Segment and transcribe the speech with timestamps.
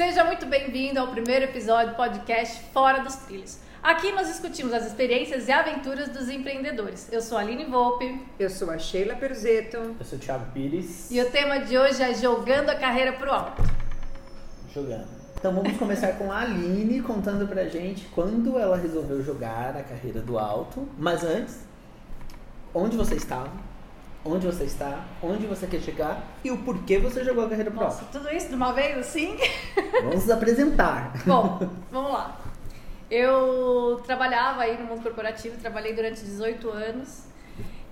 [0.00, 3.58] Seja muito bem-vindo ao primeiro episódio do podcast Fora dos Trilhos.
[3.82, 7.12] Aqui nós discutimos as experiências e aventuras dos empreendedores.
[7.12, 8.18] Eu sou a Aline Volpe.
[8.38, 9.76] Eu sou a Sheila Perzeto.
[9.76, 11.10] Eu sou o Thiago Pires.
[11.10, 13.62] E o tema de hoje é Jogando a Carreira pro Alto.
[14.72, 15.06] Jogando.
[15.36, 20.22] Então vamos começar com a Aline contando pra gente quando ela resolveu jogar a carreira
[20.22, 20.88] do alto.
[20.96, 21.58] Mas antes,
[22.72, 23.50] onde você estava?
[24.24, 25.04] Onde você está?
[25.22, 26.22] Onde você quer chegar?
[26.44, 29.38] E o porquê você jogou a carreira pro Nossa, tudo isso de uma vez assim?
[30.02, 31.12] Vamos apresentar.
[31.26, 32.38] Bom, vamos lá.
[33.10, 37.24] Eu trabalhava aí no mundo corporativo, trabalhei durante 18 anos.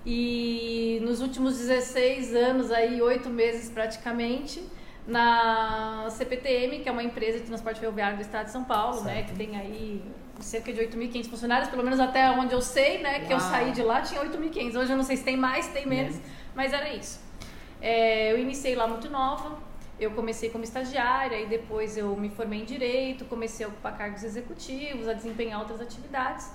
[0.05, 4.63] E nos últimos 16 anos, aí, 8 meses praticamente,
[5.05, 9.23] na CPTM, que é uma empresa de transporte ferroviário do estado de São Paulo, né?
[9.23, 10.01] Que tem aí
[10.41, 13.19] cerca de 8.500 funcionários, pelo menos até onde eu sei, né?
[13.21, 13.49] Que eu Uau.
[13.49, 14.75] saí de lá, tinha 8.500.
[14.75, 16.17] Hoje eu não sei se tem mais, tem menos,
[16.55, 17.19] mas era isso.
[17.81, 19.57] É, eu iniciei lá muito nova.
[19.99, 24.23] Eu comecei como estagiária e depois eu me formei em direito, comecei a ocupar cargos
[24.23, 26.49] executivos, a desempenhar outras atividades.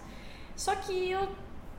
[0.56, 1.28] Só que eu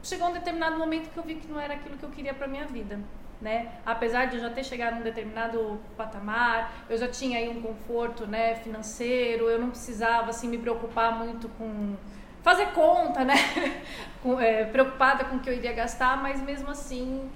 [0.04, 2.48] chegou um determinado momento que eu vi que não era aquilo que eu queria para
[2.48, 3.00] minha vida,
[3.42, 3.72] né?
[3.86, 8.26] Apesar de eu já ter chegado num determinado patamar, eu já tinha aí um conforto,
[8.26, 11.96] né, financeiro, eu não precisava assim me preocupar muito com
[12.42, 13.34] fazer conta, né?
[14.22, 17.30] Com- é, preocupada com o que eu iria gastar, mas mesmo assim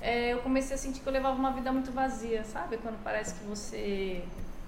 [0.00, 2.76] é, eu comecei a sentir que eu levava uma vida muito vazia, sabe?
[2.78, 4.22] Quando parece que você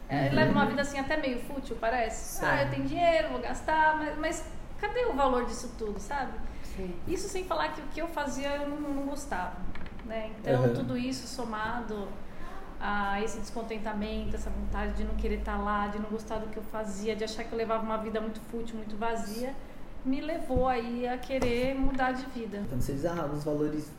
[0.09, 2.43] é, leva uma vida assim até meio fútil, parece.
[2.45, 4.45] Ah, eu tenho dinheiro, vou gastar, mas, mas
[4.81, 6.33] cadê o valor disso tudo, sabe?
[6.63, 6.95] Sim.
[7.07, 9.57] Isso sem falar que o que eu fazia eu não, não gostava,
[10.07, 10.31] né?
[10.41, 10.75] Então Uhum.
[10.75, 12.09] tudo isso somado
[12.81, 16.57] a esse descontentamento, essa vontade de não querer estar lá, de não gostar do que
[16.59, 19.55] eu fazia, de achar que eu levava uma vida muito fútil, muito vazia,
[20.05, 22.59] me levou aí a querer mudar de vida.
[22.59, 23.91] Então vocês, ah, os valores.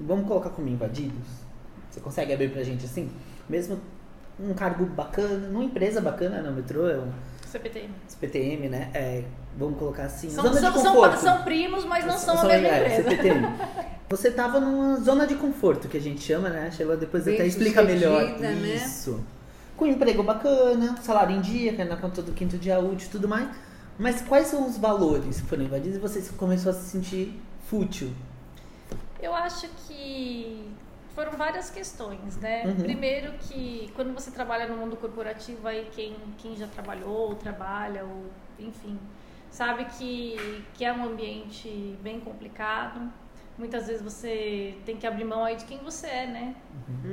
[0.00, 1.26] Vamos colocar como invadidos?
[1.90, 3.10] Você consegue abrir pra gente assim?
[3.48, 3.80] Mesmo
[4.38, 7.10] um cargo bacana, numa empresa bacana, no metrô, é um
[7.48, 7.90] CPTM.
[8.06, 8.90] CPTM, né?
[8.94, 9.24] É,
[9.56, 11.20] vamos colocar assim, São, zona são, de são, conforto.
[11.20, 13.10] são primos, mas não são, a mesma é, empresa.
[13.10, 13.46] CPTM.
[14.10, 16.68] Você tava numa zona de conforto, que a gente chama, né?
[16.68, 18.38] A Sheila depois Bem até explica melhor.
[18.38, 18.52] né?
[18.74, 19.22] Isso.
[19.76, 23.10] Com emprego bacana, salário em dia, que é na conta do quinto dia útil e
[23.10, 23.48] tudo mais.
[23.98, 27.38] Mas quais são os valores que foram invadidos e você começou a se sentir
[27.68, 28.10] fútil?
[29.20, 30.64] Eu acho que
[31.18, 32.62] foram várias questões, né?
[32.64, 32.76] Uhum.
[32.76, 38.04] Primeiro que quando você trabalha no mundo corporativo, aí quem, quem já trabalhou, ou trabalha,
[38.04, 38.96] ou enfim,
[39.50, 43.12] sabe que, que é um ambiente bem complicado.
[43.58, 46.54] Muitas vezes você tem que abrir mão aí de quem você é, né?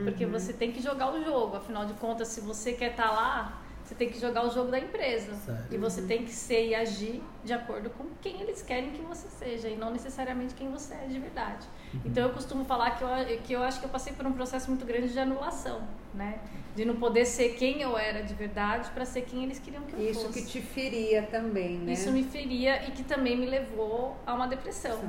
[0.03, 1.57] Porque você tem que jogar o jogo.
[1.57, 4.79] Afinal de contas, se você quer estar lá, você tem que jogar o jogo da
[4.79, 5.33] empresa.
[5.35, 5.73] Certo.
[5.73, 9.27] E você tem que ser e agir de acordo com quem eles querem que você
[9.29, 11.67] seja e não necessariamente quem você é de verdade.
[12.03, 13.09] Então eu costumo falar que eu,
[13.43, 16.39] que eu acho que eu passei por um processo muito grande de anulação, né?
[16.75, 19.93] De não poder ser quem eu era de verdade para ser quem eles queriam que
[19.93, 20.41] eu Isso fosse.
[20.41, 21.93] que te feria também, né?
[21.93, 24.99] Isso me feria e que também me levou a uma depressão,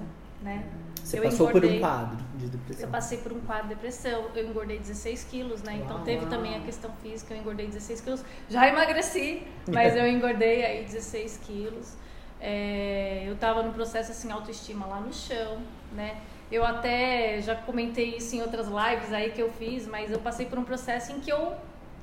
[0.42, 0.64] né?
[1.06, 1.76] Você Eu passou por engordei.
[1.76, 2.84] um quadro de depressão.
[2.84, 5.76] Eu passei por um quadro de depressão, eu engordei 16 quilos, né?
[5.84, 6.04] Então Uau.
[6.04, 8.24] teve também a questão física, eu engordei 16 quilos.
[8.50, 11.94] Já emagreci, mas eu engordei aí 16 quilos.
[12.40, 15.58] É, eu tava num processo assim, autoestima lá no chão,
[15.92, 16.16] né?
[16.50, 20.46] Eu até já comentei isso em outras lives aí que eu fiz, mas eu passei
[20.46, 21.54] por um processo em que eu,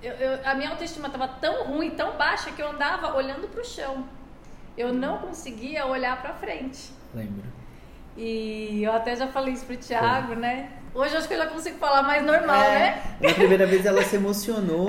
[0.02, 3.66] eu- eu- a minha autoestima tava tão ruim, tão baixa, que eu andava olhando pro
[3.66, 4.06] chão.
[4.78, 6.90] Eu não conseguia olhar pra frente.
[7.14, 7.44] Lembro.
[8.16, 10.70] E eu até já falei isso pro Thiago, né?
[10.94, 13.02] Hoje eu acho que eu já consigo falar mais normal, né?
[13.22, 14.88] É, Na primeira vez ela se emocionou.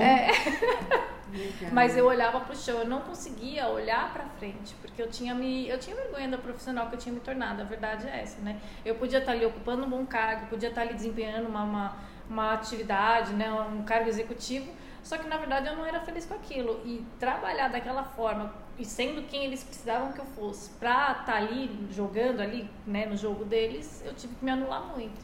[1.33, 1.71] Legal.
[1.73, 5.69] Mas eu olhava pro chão, eu não conseguia olhar pra frente, porque eu tinha me,
[5.69, 7.61] eu tinha vergonha da profissional que eu tinha me tornado.
[7.61, 8.57] A verdade é essa, né?
[8.85, 11.97] Eu podia estar ali ocupando um bom cargo, podia estar ali desempenhando uma, uma,
[12.31, 14.71] uma atividade, né, um cargo executivo,
[15.05, 16.81] só que na verdade eu não era feliz com aquilo.
[16.85, 21.71] E trabalhar daquela forma e sendo quem eles precisavam que eu fosse, pra estar ali
[21.93, 25.23] jogando ali, né, no jogo deles, eu tive que me anular muito.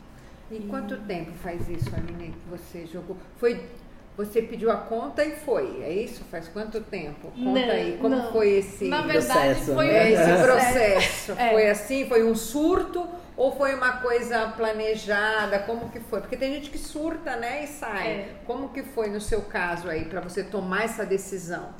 [0.50, 3.16] E quanto tempo faz isso, Aline, que você jogou?
[3.36, 3.68] Foi,
[4.16, 6.24] você pediu a conta e foi, é isso?
[6.24, 7.30] Faz quanto tempo?
[7.30, 8.32] Conta Não, aí, como não.
[8.32, 10.12] foi esse, Na verdade, processo, foi né?
[10.12, 11.32] esse processo?
[11.32, 11.50] É.
[11.52, 13.08] Foi assim, foi um surto
[13.40, 15.60] ou foi uma coisa planejada?
[15.60, 16.20] Como que foi?
[16.20, 18.06] Porque tem gente que surta, né, e sai.
[18.06, 18.34] É.
[18.46, 21.70] Como que foi no seu caso aí, para você tomar essa decisão?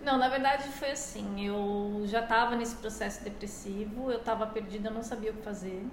[0.00, 1.46] Não, na verdade foi assim.
[1.46, 5.84] Eu já estava nesse processo depressivo, eu estava perdida, eu não sabia o que fazer.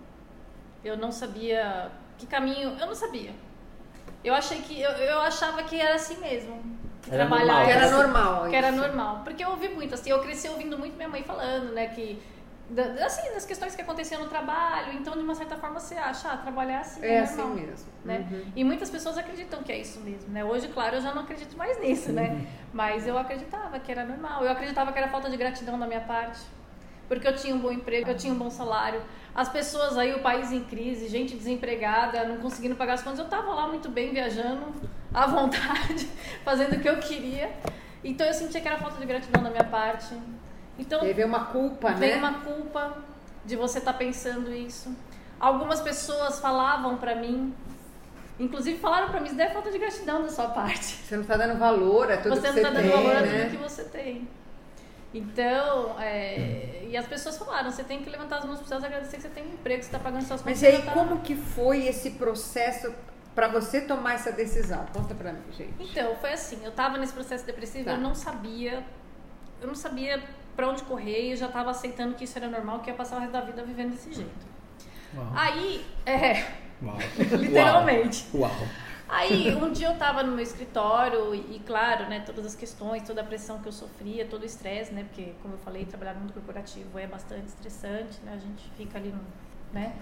[0.81, 2.77] Eu não sabia que caminho.
[2.79, 3.31] Eu não sabia.
[4.23, 4.81] Eu achei que.
[4.81, 6.63] Eu, eu achava que era assim mesmo.
[7.01, 7.65] Que Era trabalhar normal.
[7.65, 9.21] Que era assim, normal Que era normal.
[9.25, 12.17] Porque eu ouvi muito, assim, eu cresci ouvindo muito minha mãe falando, né, que
[12.71, 14.94] da- assim, das questões que aconteciam no trabalho.
[14.94, 17.88] Então, de uma certa forma, você acha, ah, trabalhar assim É é assim normal, mesmo.
[18.03, 18.27] Né?
[18.31, 18.51] Uhum.
[18.56, 20.44] E muitas pessoas acreditam que é isso mesmo, né?
[20.44, 22.45] Hoje, claro, eu já não acredito mais nisso, né?
[22.73, 24.44] Mas eu acreditava que era normal.
[24.44, 26.39] Eu acreditava que era falta de gratidão da minha parte.
[27.07, 29.01] Porque eu tinha um bom emprego, eu tinha um bom salário.
[29.35, 33.19] As pessoas aí, o país em crise, gente desempregada, não conseguindo pagar as contas.
[33.19, 34.73] Eu tava lá muito bem, viajando,
[35.13, 36.07] à vontade,
[36.45, 37.51] fazendo o que eu queria.
[38.03, 40.15] Então eu sentia que era falta de gratidão da minha parte.
[40.81, 42.18] Então Teve uma culpa, tem né?
[42.18, 42.98] uma culpa
[43.45, 44.94] de você estar pensando isso.
[45.39, 47.54] Algumas pessoas falavam pra mim,
[48.39, 50.83] inclusive falaram pra mim, isso daí é falta de gratidão da sua parte.
[51.04, 53.16] Você não tá dando valor a tudo você que não você está dando tem, valor
[53.16, 53.44] a né?
[53.45, 54.28] tudo que você tem.
[55.13, 59.18] Então, é, e as pessoas falaram, você tem que levantar as mãos para céus agradecer
[59.18, 60.62] que você tem um emprego, que você está pagando suas contas.
[60.62, 62.94] Mas aí, você tá- como que foi esse processo
[63.36, 64.86] para você tomar essa decisão?
[64.94, 65.74] Conta pra mim, gente.
[65.80, 67.92] Então, foi assim, eu tava nesse processo depressivo, Tá.
[67.92, 68.83] eu não sabia,
[69.62, 70.24] eu não sabia
[70.56, 73.18] pra onde correr, e eu já tava aceitando que isso era normal, que ia passar
[73.18, 74.45] o resto da vida vivendo desse jeito.
[75.15, 75.27] Uau.
[75.36, 76.45] Aí, é,
[76.83, 76.98] Uau.
[77.39, 78.25] literalmente.
[78.33, 78.51] Uau.
[79.07, 83.19] Aí, um dia eu tava no meu escritório e, claro, né, todas as questões, toda
[83.19, 86.21] a pressão que eu sofria, todo o estresse, né, porque, como eu falei, trabalhar no
[86.21, 89.19] mundo corporativo é bastante estressante, né, a gente fica ali, no,
[89.74, 89.94] né.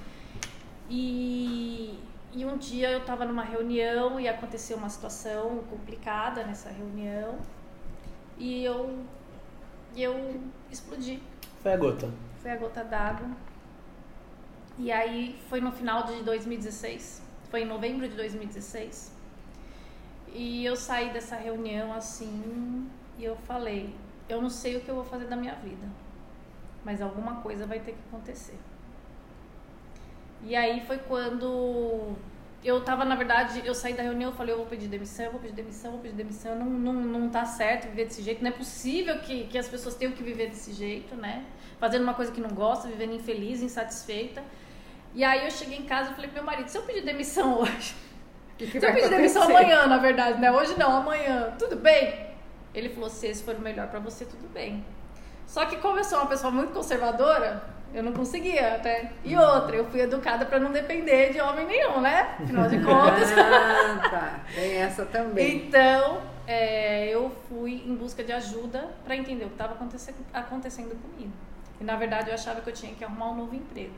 [0.88, 1.98] E,
[2.32, 7.40] e um dia eu tava numa reunião e aconteceu uma situação complicada nessa reunião
[8.38, 9.00] e eu,
[9.96, 10.42] e eu
[10.72, 11.22] explodi.
[11.62, 12.10] Foi a gota.
[12.42, 13.30] Foi a gota d'água.
[14.78, 17.22] E aí foi no final de 2016.
[17.50, 19.14] Foi em novembro de 2016.
[20.32, 23.94] E eu saí dessa reunião assim e eu falei,
[24.30, 25.88] eu não sei o que eu vou fazer da minha vida.
[26.86, 28.58] Mas alguma coisa vai ter que acontecer.
[30.44, 32.16] E aí foi quando
[32.64, 35.32] eu tava, na verdade, eu saí da reunião, eu falei, eu vou pedir demissão, eu
[35.32, 38.44] vou pedir demissão, eu vou pedir demissão, não, não, não tá certo viver desse jeito,
[38.44, 41.46] não é possível que, que as pessoas tenham que viver desse jeito, né?
[41.80, 44.44] Fazendo uma coisa que não gosta, vivendo infeliz, insatisfeita.
[45.16, 47.60] E aí eu cheguei em casa e falei pro meu marido, se eu pedir demissão
[47.62, 47.96] hoje,
[48.58, 50.52] que, que se eu pedir demissão amanhã, na verdade, né?
[50.52, 52.28] Hoje não, amanhã, tudo bem?
[52.74, 54.84] Ele falou, se esse for o melhor pra você, tudo bem.
[55.50, 59.12] Só que como eu sou uma pessoa muito conservadora, eu não conseguia até.
[59.26, 62.36] E outra, eu fui educada pra não depender de homem nenhum, né?
[62.40, 63.32] Afinal de contas.
[63.36, 64.40] Ah, tá.
[64.54, 65.58] Tem essa também.
[65.58, 70.96] Então, é, eu fui em busca de ajuda para entender o que estava acontecendo, acontecendo
[71.02, 71.34] comigo.
[71.82, 73.96] E na verdade eu achava que eu tinha que arrumar um novo emprego.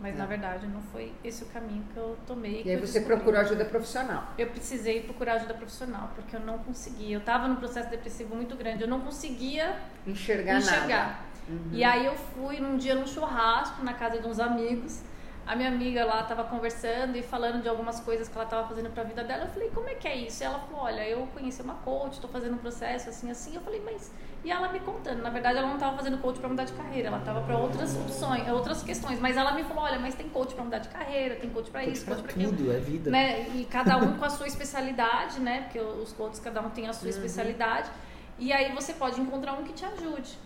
[0.00, 0.26] Mas na É.
[0.26, 2.62] verdade não foi esse o caminho que eu tomei.
[2.64, 4.24] E aí você procurou ajuda profissional.
[4.38, 7.16] Eu precisei procurar ajuda profissional, porque eu não conseguia.
[7.16, 9.76] Eu estava num processo depressivo muito grande, eu não conseguia
[10.06, 10.88] Enxergar, enxergar.
[10.88, 11.18] nada.
[11.48, 11.68] Uhum.
[11.72, 15.02] E aí eu fui num dia num churrasco na casa de uns amigos.
[15.46, 18.88] A minha amiga lá tava conversando e falando de algumas coisas que ela tava fazendo
[18.90, 19.44] pra vida dela.
[19.44, 20.42] Eu falei, como é que é isso?
[20.42, 23.54] E ela falou, olha, eu conheci uma coach, tô fazendo um processo assim, assim.
[23.54, 24.10] Eu falei, mas...
[24.42, 25.22] E ela me contando.
[25.22, 27.08] Na verdade, ela não tava fazendo coach pra mudar de carreira.
[27.08, 29.20] Ela tava pra outras opções, outras questões.
[29.20, 31.80] Mas ela me falou, olha, mas tem coach pra mudar de carreira, tem coach pra
[31.82, 33.10] Coach isso, pra coach pra aquilo tudo, é vida.
[33.10, 33.48] né?
[33.54, 35.62] E cada um com a sua especialidade, né?
[35.62, 37.10] Porque os coaches, cada um tem a sua Uhum.
[37.10, 37.90] especialidade.
[38.38, 40.38] E aí você pode encontrar um que te ajude.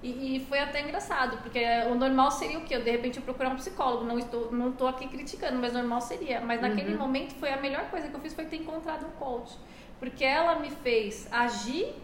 [0.00, 2.76] E, e foi até engraçado, porque o normal seria o quê?
[2.76, 4.04] Eu, de repente, eu procurar um psicólogo.
[4.04, 6.40] Não estou, não estou aqui criticando, mas normal seria.
[6.40, 6.98] Mas naquele Uhum.
[7.00, 9.56] momento foi a melhor coisa que eu fiz foi ter encontrado um coach.
[9.98, 11.94] Porque ela me fez agir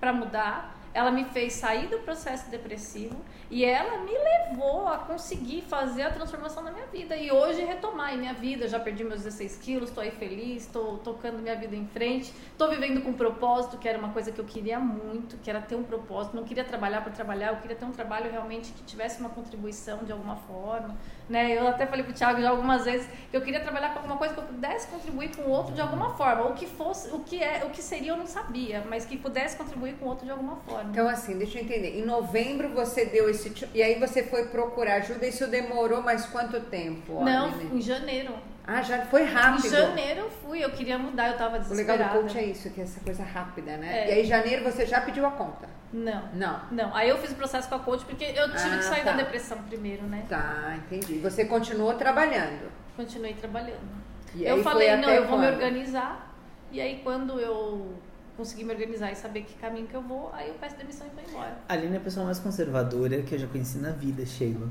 [0.00, 3.16] para mudar, ela me fez sair do processo depressivo
[3.50, 8.14] e ela me levou a conseguir fazer a transformação da minha vida e hoje retomar
[8.14, 8.66] em minha vida.
[8.66, 12.70] Já perdi meus 16 quilos, estou aí feliz, estou tocando minha vida em frente, estou
[12.70, 15.84] vivendo com propósito, que era uma coisa que eu queria muito, que era ter um
[15.84, 16.34] propósito.
[16.34, 19.98] Não queria trabalhar por trabalhar, eu queria ter um trabalho realmente que tivesse uma contribuição
[19.98, 20.96] de alguma forma.
[21.28, 21.58] Né?
[21.58, 24.34] Eu até falei pro Thiago já algumas vezes que eu queria trabalhar com alguma coisa
[24.34, 26.46] que eu pudesse contribuir com o outro de alguma forma.
[26.46, 29.56] O que fosse, o que é, o que seria eu não sabia, mas que pudesse
[29.56, 30.90] contribuir com o outro de alguma forma.
[30.90, 31.98] Então, assim, deixa eu entender.
[31.98, 33.52] Em novembro você deu esse.
[33.74, 35.26] E aí você foi procurar ajuda.
[35.26, 37.24] Isso demorou mais quanto tempo?
[37.24, 37.78] não, Aline?
[37.78, 38.34] em janeiro.
[38.66, 39.66] Ah, já foi rápido.
[39.66, 42.04] Em janeiro eu fui, eu queria mudar, eu tava O legal desesperada.
[42.18, 43.86] do coach é isso, que é essa coisa rápida, né?
[44.04, 44.08] É.
[44.08, 45.68] E aí, em janeiro você já pediu a conta?
[45.92, 46.22] Não.
[46.34, 46.60] Não.
[46.72, 49.04] Não, aí eu fiz o processo com a coach porque eu tive Ah, que sair
[49.04, 49.12] tá.
[49.12, 50.24] da depressão primeiro, né?
[50.28, 51.18] Tá, entendi.
[51.20, 52.70] Você continuou trabalhando.
[52.96, 54.04] Continuei trabalhando.
[54.34, 55.54] E eu falei, não, eu vou me quando?
[55.54, 56.34] organizar.
[56.72, 57.94] E aí quando eu
[58.36, 61.10] consegui me organizar e saber que caminho que eu vou, aí eu peço demissão e
[61.20, 61.56] vou embora.
[61.68, 64.68] A Aline é a pessoa mais conservadora que eu já conheci na vida, Sheila.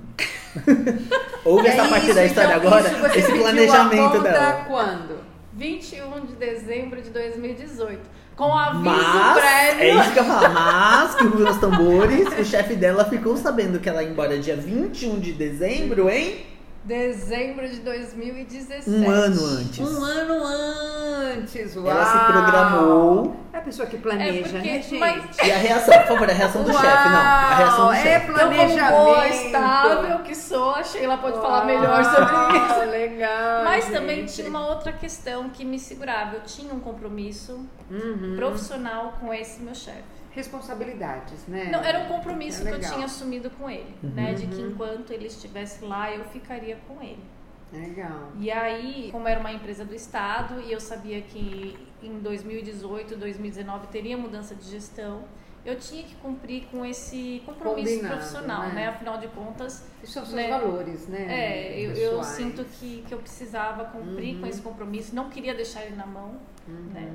[1.43, 4.65] Ouve E essa parte da história então, agora, esse planejamento dela.
[4.67, 5.19] quando?
[5.53, 8.01] 21 de dezembro de 2018.
[8.36, 9.81] Com aviso Mas, prévio.
[9.81, 13.38] é isso que eu falar, mas que o Rui dos Tambores, o chefe dela ficou
[13.38, 16.45] sabendo que ela ia embora dia 21 de dezembro, hein?
[16.86, 18.88] Dezembro de 2017.
[18.92, 19.80] Um ano antes.
[19.80, 21.88] Um ano antes, uau!
[21.89, 23.36] Ela se programou.
[23.51, 25.00] É a pessoa que É planeja, porque- né, gente?
[25.00, 27.18] mas- E a reação, por favor, a reação do Uau, chefe, não.
[27.18, 28.27] A reação do é chefe.
[28.30, 28.92] Eu, como planejamento.
[29.04, 32.24] boa, estável que sou, a Sheila pode falar melhor sobre
[32.58, 32.80] isso.
[32.80, 33.63] Uau, legal.
[33.63, 33.94] Mas gente.
[33.94, 36.36] também tinha uma outra questão que me segurava.
[36.36, 38.36] Eu tinha um compromisso Uhum.
[38.36, 40.04] profissional com esse meu chefe.
[40.36, 41.70] Responsabilidades, né?
[41.72, 44.34] Não, era um compromisso É que eu tinha assumido com ele, né?
[44.34, 47.24] De que enquanto ele estivesse lá, eu ficaria com ele.
[47.72, 48.32] Legal.
[48.38, 53.88] E aí, como era uma empresa do Estado e eu sabia que em 2018, 2019
[53.88, 55.24] teria mudança de gestão,
[55.65, 58.74] eu tinha que cumprir com esse compromisso Combinado, profissional, né?
[58.75, 58.88] né?
[58.89, 60.48] Afinal de contas, E são seus Né?
[60.48, 61.25] valores, né?
[61.27, 64.42] é, eu, eu sinto que, que eu precisava cumprir Uhum.
[64.42, 66.36] com esse compromisso, não queria deixar ele na mão,
[66.68, 66.89] Uhum.
[66.94, 67.12] né?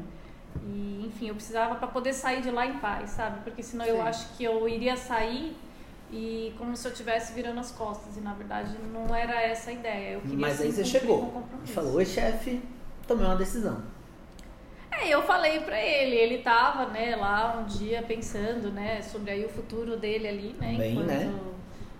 [0.63, 3.41] E, enfim, eu precisava para poder sair de lá em paz, sabe?
[3.45, 4.03] Porque senão eu Sim.
[4.03, 5.57] acho que eu iria sair
[6.13, 8.17] e como se eu estivesse virando as costas.
[8.17, 10.15] E na verdade não era essa a ideia.
[10.15, 12.61] Eu queria Mas aí você chegou e falou, oi chefe,
[13.07, 13.83] tomei uma decisão.
[14.91, 19.45] É, eu falei pra ele, ele tava, né, lá um dia pensando, né, sobre aí
[19.45, 21.41] o futuro dele ali, né, Bem, enquanto né?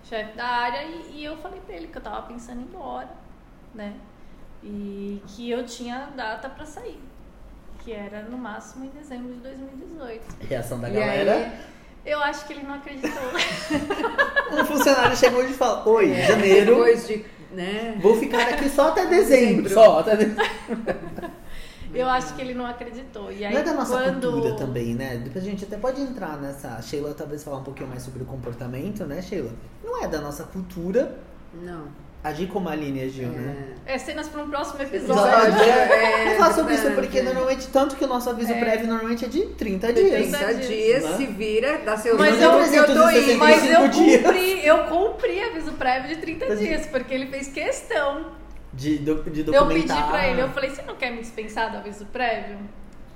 [0.03, 2.67] chefe da área, e, e eu falei pra ele que eu tava pensando em ir
[2.67, 3.09] embora,
[3.73, 3.95] né,
[4.61, 6.99] e que eu tinha data pra sair,
[7.83, 10.21] que era no máximo em dezembro de 2018.
[10.47, 11.35] Reação da E galera.
[11.35, 11.51] aí,
[12.05, 13.11] Eu acho que ele não acreditou.
[14.51, 17.97] Um funcionário chegou e falou, oi, janeiro, depois de, né?
[18.01, 19.63] vou ficar aqui só até dezembro.
[19.63, 19.69] Dezembro.
[19.73, 20.43] Só até dezembro.
[21.93, 23.31] eu acho que ele não acreditou.
[23.31, 24.31] E aí, Não é da nossa quando...
[24.31, 25.21] cultura também, né?
[25.23, 26.69] Depois a gente até pode entrar nessa.
[26.75, 29.51] A Sheila talvez falar um pouquinho mais sobre o comportamento, né, Sheila?
[29.83, 31.17] Não é da nossa cultura
[31.53, 31.87] Não.
[32.23, 33.55] Agir como a Aline agiu, né?
[33.85, 33.97] É.
[33.97, 35.23] Cenas para um próximo Episódio.
[35.23, 35.63] episódio.
[35.63, 38.59] É, Vamos falar sobre isso porque normalmente, tanto que o nosso aviso É.
[38.59, 40.29] prévio normalmente é de 30 dias.
[40.29, 41.03] 30 dias.
[41.03, 41.17] Né?
[41.17, 43.37] se vira, dá seu Mas eu- eu tô indo.
[43.39, 44.21] Mas eu 365 dias.
[44.21, 48.27] cumpri, eu cumpri aviso prévio de 30 dias, porque ele fez questão
[48.73, 49.97] De, do, de Eu documentar.
[49.97, 52.57] pedi pra ele, eu falei, você não quer me dispensar do aviso prévio?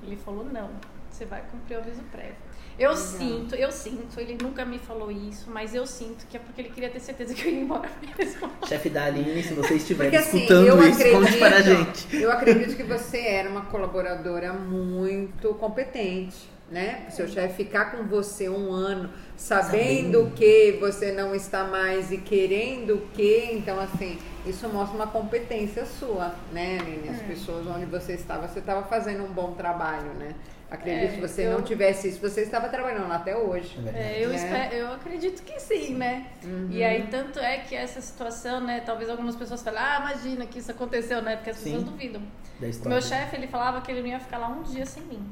[0.03, 0.69] Ele falou, não,
[1.09, 2.35] você vai cumprir o aviso prévio.
[2.77, 6.59] Eu sinto, eu sinto, ele nunca me falou isso, mas eu sinto que é porque
[6.61, 8.49] ele queria ter certeza que eu ia embora mesmo.
[8.67, 11.81] Chefe da Aline, se você estiver Porque assim, escutando eu isso, conte para a gente.
[11.81, 16.35] acredito, eu acredito que você era uma colaboradora muito competente,
[16.69, 17.05] né?
[17.07, 20.31] O seu chefe ficar com você um ano, sabendo Sabendo.
[20.35, 26.33] que você não está mais e querendo que, então assim, isso mostra uma competência sua,
[26.51, 27.07] né, Aline?
[27.07, 27.11] É.
[27.11, 30.33] As pessoas onde você estava, você estava fazendo um bom trabalho, né?
[30.69, 33.77] Acredito É, que você eu- não tivesse isso, você estava trabalhando lá até hoje.
[33.93, 34.35] É, eu, Né?
[34.35, 36.27] espero- eu acredito que sim, né?
[36.43, 36.67] Uhum.
[36.71, 38.81] E aí, tanto é que essa situação, né?
[38.83, 41.35] Talvez algumas pessoas falem, ah, imagina que isso aconteceu, né?
[41.35, 41.65] Porque as Sim.
[41.73, 42.21] pessoas duvidam.
[42.59, 45.03] Da O meu chefe, ele falava que ele não ia ficar lá um dia sem
[45.03, 45.31] mim.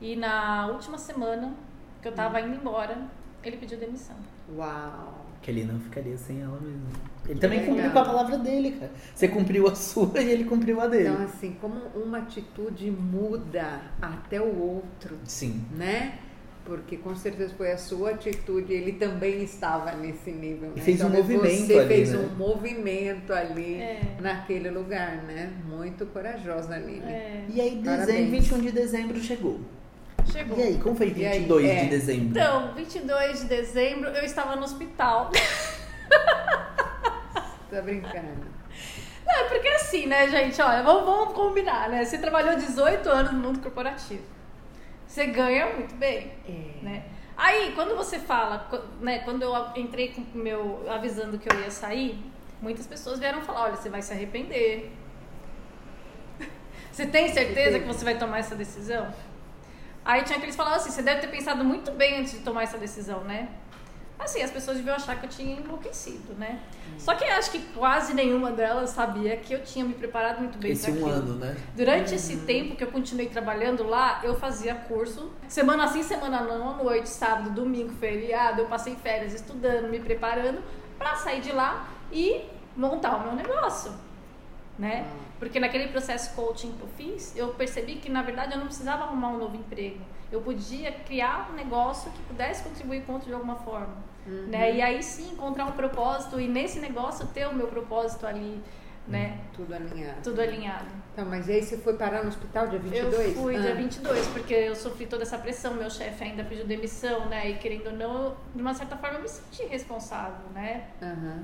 [0.00, 1.52] E na última semana
[2.00, 2.96] que eu tava indo embora,
[3.44, 4.16] ele pediu demissão.
[4.56, 5.26] Uau!
[5.42, 6.82] Que ele não ficaria sem ela mesmo.
[7.28, 7.74] Ele também Legal.
[7.74, 8.92] cumpriu com a palavra dele, cara.
[9.14, 11.08] Você cumpriu a sua e ele cumpriu a dele.
[11.08, 15.64] Então, assim, como uma atitude muda até o outro, Sim.
[15.74, 16.18] né?
[16.62, 20.72] Porque com certeza foi a sua atitude, ele também estava nesse nível.
[20.76, 20.84] E Né?
[20.84, 22.18] fez um Talvez movimento Você ali, fez né?
[22.18, 24.00] um movimento ali É.
[24.20, 25.50] naquele lugar, né?
[25.66, 27.00] Muito corajosa, Aline.
[27.00, 28.30] É, E aí, dezembro, Parabéns.
[28.30, 29.58] 21 de dezembro chegou.
[30.26, 30.58] Chegou.
[30.58, 31.80] E aí, como foi E aí, 22 é.
[31.84, 32.28] de dezembro?
[32.30, 35.30] Então, 22 de dezembro, eu estava no hospital.
[37.70, 38.46] Tá brincando.
[39.24, 40.60] Não, é porque assim, né, gente?
[40.60, 42.04] Olha, vamos, vamos combinar, né?
[42.04, 44.24] Você trabalhou 18 anos no mundo corporativo.
[45.06, 46.84] Você ganha muito bem, É.
[46.84, 47.04] né?
[47.36, 48.68] Aí, quando você fala,
[49.00, 52.20] né, quando eu entrei com o meu avisando que eu ia sair,
[52.60, 54.90] muitas pessoas vieram falar, olha, você vai se arrepender.
[56.92, 59.06] Você tem certeza que você vai tomar essa decisão?
[60.04, 62.62] Aí tinha aqueles que falavam assim, você deve ter pensado muito bem antes de tomar
[62.62, 63.48] essa decisão, né?
[64.18, 66.60] Assim, as pessoas deviam achar que eu tinha enlouquecido, né?
[66.98, 70.58] Só que eu acho que quase nenhuma delas sabia que eu tinha me preparado muito
[70.58, 71.56] bem Esse um ano, né?
[71.74, 76.70] Durante esse tempo que eu continuei trabalhando lá, eu fazia curso, semana sim, semana não,
[76.70, 80.62] à noite, sábado, domingo, feriado, eu passei férias estudando, me preparando
[80.98, 82.44] para sair de lá e
[82.76, 83.90] montar o meu negócio,
[84.78, 85.06] né?
[85.40, 89.04] Porque naquele processo coaching que eu fiz, eu percebi que na verdade eu não precisava
[89.04, 89.98] arrumar um novo emprego.
[90.30, 94.76] Eu podia criar um negócio que pudesse contribuir com o outro de alguma forma, né?
[94.76, 98.60] E aí sim encontrar um propósito e nesse negócio ter o meu propósito ali,
[99.08, 99.38] né?
[99.56, 100.20] Tudo alinhado.
[100.22, 100.86] Tudo alinhado.
[101.12, 103.34] Então, mas e aí você foi parar no hospital dia 22?
[103.36, 103.74] Eu fui dia Ah.
[103.74, 107.50] 22, porque eu sofri toda essa pressão, meu chefe ainda pediu demissão, né?
[107.50, 110.84] E querendo ou não, de uma certa forma eu me senti responsável, né?
[111.02, 111.42] Aham.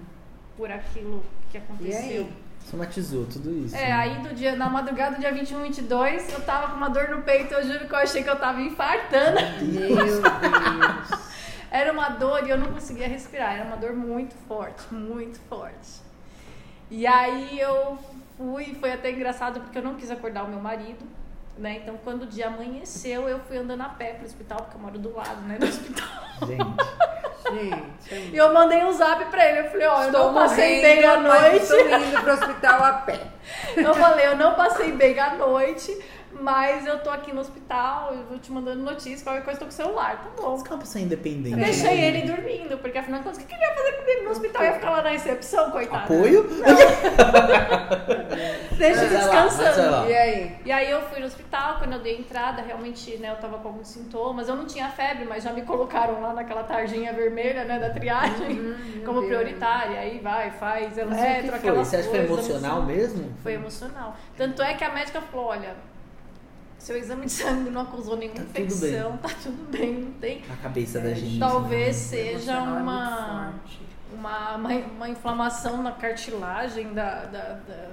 [0.57, 1.99] Por aquilo que E aconteceu.
[2.23, 2.33] aí?
[2.71, 3.77] Somatizou tudo isso.
[3.77, 3.93] É, né?
[3.93, 7.23] aí do dia, na madrugada do dia 21, 22, eu tava com uma dor no
[7.23, 9.41] peito, eu juro que eu achei que eu tava infartando.
[9.63, 10.21] Meu Deus.
[11.71, 13.55] Era uma dor e eu não conseguia respirar.
[13.55, 16.01] Era uma dor muito forte, muito forte.
[16.91, 17.99] E aí eu
[18.37, 21.05] fui, foi até engraçado porque eu não quis acordar o meu marido.
[21.59, 21.79] Né?
[21.83, 24.99] Então, quando o dia amanheceu, eu fui andando a pé pro hospital, porque eu moro
[24.99, 26.09] do lado, né, do hospital.
[26.47, 27.87] Gente.
[28.09, 29.61] Gente, E eu mandei um zap pra ele.
[29.61, 31.63] Eu falei, ó, eu estou não passei bem a mas noite.
[31.63, 33.21] estou indo pro hospital a pé.
[33.77, 35.97] Eu falei, eu não passei bem a noite,
[36.41, 39.71] mas eu tô aqui no hospital, eu vou te mandando notícia, qualquer coisa, tô com
[39.71, 40.57] o celular, tá bom.
[40.57, 41.59] Você é uma pessoa independente.
[41.59, 44.31] Eu deixei ele dormindo, porque afinal de contas, o que ele ia fazer comigo no
[44.31, 44.63] hospital?
[44.63, 46.05] Eu ia ficar lá na recepção, coitado.
[46.05, 46.47] Apoio?
[48.77, 49.91] Deixa ele descansando.
[49.91, 50.07] lá.
[50.09, 50.57] E aí?
[50.65, 53.69] E aí eu fui no hospital, quando eu dei entrada, realmente, né, eu tava com
[53.69, 54.49] alguns sintomas.
[54.49, 58.61] Eu não tinha febre, mas já me colocaram lá naquela tarjinha vermelha, né, da triagem,
[58.61, 59.27] Uhum, como Deus.
[59.33, 59.99] prioritária.
[60.01, 61.59] Aí vai, faz eletro, que foi?
[61.59, 62.87] aquelas Você acha que foi emocional assim.
[62.87, 63.33] mesmo?
[63.43, 64.17] Foi emocional.
[64.37, 65.75] Tanto é que a médica falou, olha,
[66.79, 70.43] seu exame de sangue não acusou nenhuma Tá tudo infecção, tá tudo bem, não tem.
[70.49, 71.39] Na cabeça da É, gente.
[71.39, 71.93] Talvez né?
[71.93, 73.81] seja é uma, forte.
[74.13, 77.87] uma, uma, uma inflamação na cartilagem da, da, da,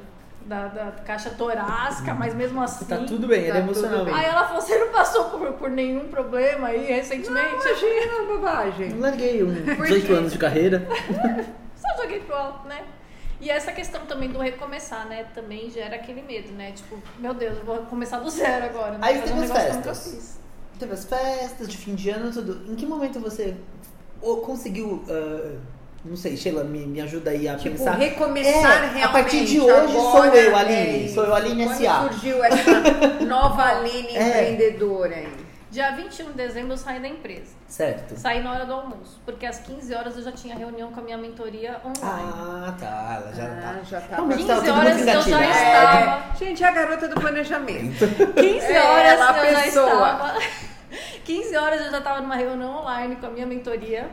[0.46, 2.86] da- da caixa torácica, mas mesmo assim.
[2.86, 4.13] Tá tudo bem, Tá era tudo emocional bem.
[4.13, 7.56] Aí ela falou, você não passou por, por nenhum problema aí recentemente?
[7.56, 8.94] Imagina, bobagem.
[9.00, 10.13] Larguei um Por 18 quê?
[10.13, 10.88] anos de carreira.
[11.75, 12.82] Só joguei pro alto, né?
[13.43, 15.25] E essa questão também do recomeçar, né?
[15.35, 16.71] Também gera aquele medo, né?
[16.71, 18.91] Tipo, meu Deus, eu vou começar do zero agora.
[18.91, 19.00] Né?
[19.01, 20.38] Aí teve um as festas.
[20.79, 22.71] Teve as festas de fim de ano, tudo.
[22.71, 23.53] Em que momento você
[24.21, 25.57] conseguiu, ah,
[26.05, 27.91] não sei, Sheila, me, me ajuda aí a Tipo, pensar.
[27.95, 29.03] recomeçar É, realmente.
[29.03, 31.05] a partir de hoje sou agora, eu, Aline.
[31.05, 32.01] é Sou eu, Aline Quando S.A..
[32.09, 32.79] surgiu essa
[33.27, 34.29] nova Aline É.
[34.53, 35.42] empreendedora aí?
[35.74, 37.56] Dia 21 de dezembro eu saí da empresa.
[37.68, 38.15] Certo.
[38.15, 41.03] Saí na hora do almoço, porque às 15 horas eu já tinha reunião com a
[41.03, 42.00] minha mentoria online.
[42.32, 43.15] Ah, tá.
[43.20, 43.84] Ela já Ah, tá.
[43.84, 44.15] já tá.
[44.18, 46.24] Realmente 15 tava tudo horas eu já estava.
[46.32, 48.06] É, gente, é a garota do planejamento.
[48.39, 49.86] 15 É, horas a eu já pessoa.
[50.12, 50.39] estava.
[51.25, 54.12] 15 horas eu já estava numa reunião online com a minha mentoria.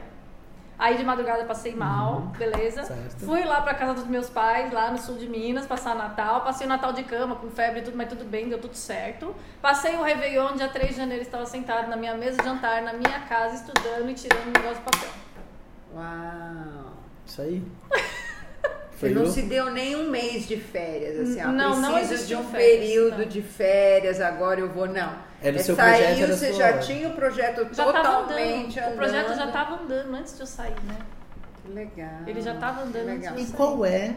[0.80, 2.84] Aí de madrugada passei mal, beleza?
[2.84, 3.26] Certo.
[3.26, 6.40] Fui lá pra casa dos meus pais, lá no sul de Minas, passar Natal.
[6.40, 9.36] Passei o Natal de cama, com febre e tudo, mas tudo bem, deu tudo certo.
[9.60, 12.94] Passei o Réveillon, dia 3 de janeiro, estava sentado na minha mesa de jantar, na
[12.94, 15.10] minha casa, estudando e tirando um negócio de papel.
[15.94, 16.94] Uau.
[17.26, 17.62] Isso aí.
[19.00, 21.94] Você Foi não o- se deu nem um mês de férias, assim, ó, Não, não
[21.94, 23.24] preciso de um férias, período não.
[23.28, 25.14] de férias, agora eu vou, não.
[25.40, 26.78] Era o É, seu saiu, projeto, era você sua já hora.
[26.80, 28.78] tinha o projeto Já tava totalmente andando.
[28.78, 28.92] andando.
[28.92, 30.98] O projeto já estava andando antes de eu sair, né?
[31.72, 32.10] Legal.
[32.26, 33.32] Ele já tava andando Legal.
[33.32, 34.14] antes E qual é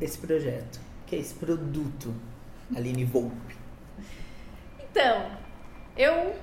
[0.00, 0.78] esse projeto?
[1.08, 2.14] Que é esse produto?
[2.76, 3.56] Aline Volpe.
[4.92, 5.26] Então,
[5.96, 6.34] eu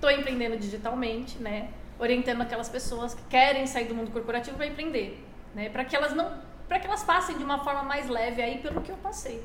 [0.00, 1.70] tô empreendendo digitalmente, né?
[1.98, 5.20] Orientando aquelas pessoas que querem sair do mundo corporativo para empreender,
[5.52, 5.68] né?
[5.68, 8.80] Para que elas não, para que elas passem de uma forma mais leve aí pelo
[8.82, 9.42] que eu passei.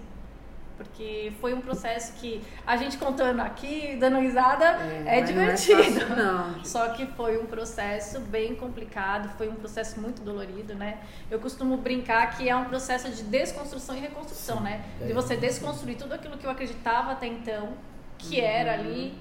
[0.76, 5.84] Porque foi um processo que a gente contando aqui, dando risada, é, mas não divertido.
[5.84, 6.66] fácil, não.
[6.66, 10.98] Só que foi um processo bem complicado, foi um processo muito dolorido, né?
[11.30, 14.84] Eu costumo brincar que é um processo de desconstrução e reconstrução, Sim, né?
[15.00, 15.06] é.
[15.06, 17.74] De você desconstruir tudo aquilo que eu acreditava até então,
[18.18, 18.46] que Uhum.
[18.48, 19.16] era ali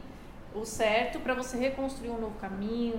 [0.54, 2.98] o certo, para você reconstruir um novo caminho,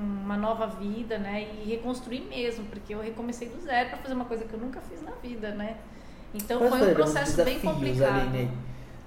[0.00, 1.42] uma nova vida, né?
[1.62, 4.80] E reconstruir mesmo, porque eu recomecei do zero para fazer uma coisa que eu nunca
[4.80, 5.76] fiz na vida, né?
[6.34, 8.20] Então Quais foi um processo bem complicado.
[8.20, 8.50] Aline?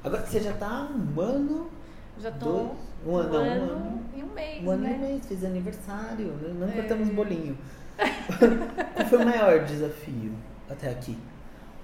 [0.04, 1.72] Agora você já tá há um ano,
[2.20, 2.70] Já tô dois,
[3.06, 4.04] um ano, um não, um ano ano.
[4.16, 4.96] e um mês, Um ano e né?
[4.96, 6.54] um mês, fiz aniversário, né?
[6.60, 6.72] não É.
[6.74, 7.58] cortamos bolinho.
[8.96, 10.34] Qual foi o maior desafio
[10.70, 11.18] até aqui?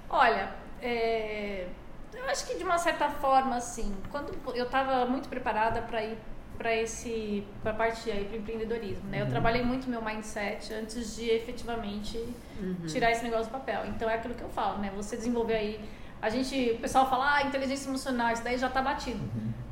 [0.08, 0.50] Olha,
[0.82, 1.66] é,
[2.12, 6.18] eu acho que de uma certa forma, assim, quando eu estava muito preparada para ir
[6.60, 9.22] para esse para parte aí para empreendedorismo, né?
[9.22, 9.30] Eu Uhum.
[9.30, 12.18] trabalhei muito meu mindset antes de efetivamente
[12.60, 12.76] Uhum.
[12.86, 13.86] tirar esse negócio do papel.
[13.86, 14.92] Então é aquilo que eu falo, né?
[14.94, 15.80] Você desenvolver aí
[16.20, 19.20] a gente, o pessoal fala, ah, inteligência emocional, isso daí já tá batido.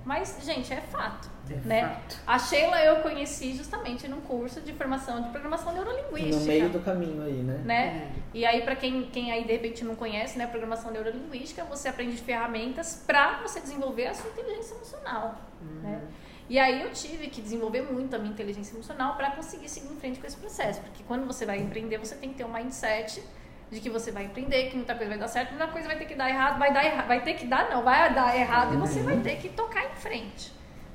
[0.02, 1.82] Mas, gente, é fato, É né?
[1.90, 2.16] fato.
[2.26, 6.80] A Sheila eu conheci justamente num curso de formação de programação neurolinguística No meio do
[6.80, 7.60] caminho aí, né?
[7.66, 7.86] né?
[7.86, 8.18] É.
[8.32, 12.16] E aí, para quem, quem aí de repente não conhece, né, programação neurolinguística, você aprende
[12.16, 15.34] ferramentas para você desenvolver a sua inteligência emocional,
[15.82, 16.00] né?
[16.48, 19.96] E aí eu tive que desenvolver muito a minha inteligência emocional para conseguir seguir em
[19.96, 23.22] frente com esse processo, porque quando você vai empreender, você tem que ter um mindset
[23.70, 26.06] de que você vai empreender, que muita coisa vai dar certo, muita coisa vai ter
[26.06, 28.76] que dar errado, vai dar errado, vai ter que dar não, vai dar errado e
[28.78, 30.50] você vai ter que tocar em frente,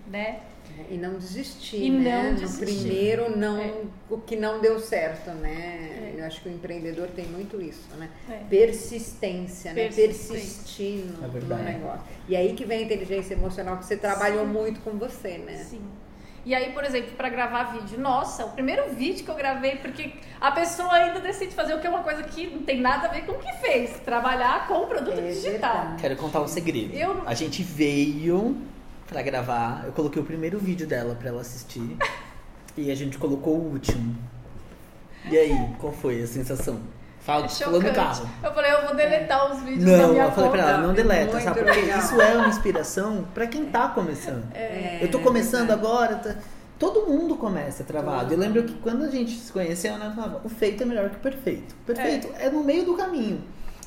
[0.08, 0.42] né?
[0.90, 2.24] E não desistir, E né?
[2.24, 2.66] não no desistir.
[2.84, 3.74] primeiro, não, É.
[4.10, 6.12] o que não deu certo, né?
[6.16, 6.20] É.
[6.20, 8.10] Eu acho que o empreendedor tem muito isso, né?
[8.30, 8.38] É.
[8.50, 9.84] Persistência, né?
[9.84, 10.34] Persistência.
[10.36, 11.64] Persistir no, É no verdade.
[11.64, 12.02] negócio.
[12.28, 15.56] E aí que vem a inteligência emocional, que você trabalhou muito com você, né?
[15.58, 15.82] Sim.
[16.46, 20.12] E aí, por exemplo, para gravar vídeo, nossa, o primeiro vídeo que eu gravei, porque
[20.42, 23.12] a pessoa ainda decide fazer o que é uma coisa que não tem nada a
[23.12, 25.52] ver com o que fez, trabalhar com produto É digital.
[25.52, 26.02] verdade.
[26.02, 26.94] Quero contar um segredo.
[26.94, 28.58] Eu- A gente veio
[29.08, 31.98] pra gravar, eu coloquei o primeiro vídeo dela pra ela assistir.
[32.76, 34.16] E a gente colocou o último.
[35.30, 36.80] E aí, qual foi a sensação?
[37.20, 38.28] Fala, É falou no carro.
[38.44, 40.72] Eu falei, eu vou deletar os vídeos da Não, minha eu falei pra conta.
[40.74, 41.62] ela, não deleta, Muito sabe?
[41.64, 42.00] Porque legal.
[42.00, 44.44] isso é uma inspiração pra quem tá começando.
[44.56, 45.86] É, Eu tô começando verdade.
[45.86, 46.36] agora, tá-
[46.80, 48.34] todo mundo começa travado.
[48.34, 51.18] Eu lembro que quando a gente se conheceu, ela falava, o feito é melhor que
[51.18, 51.74] o perfeito.
[51.84, 53.40] O perfeito é, no meio do caminho.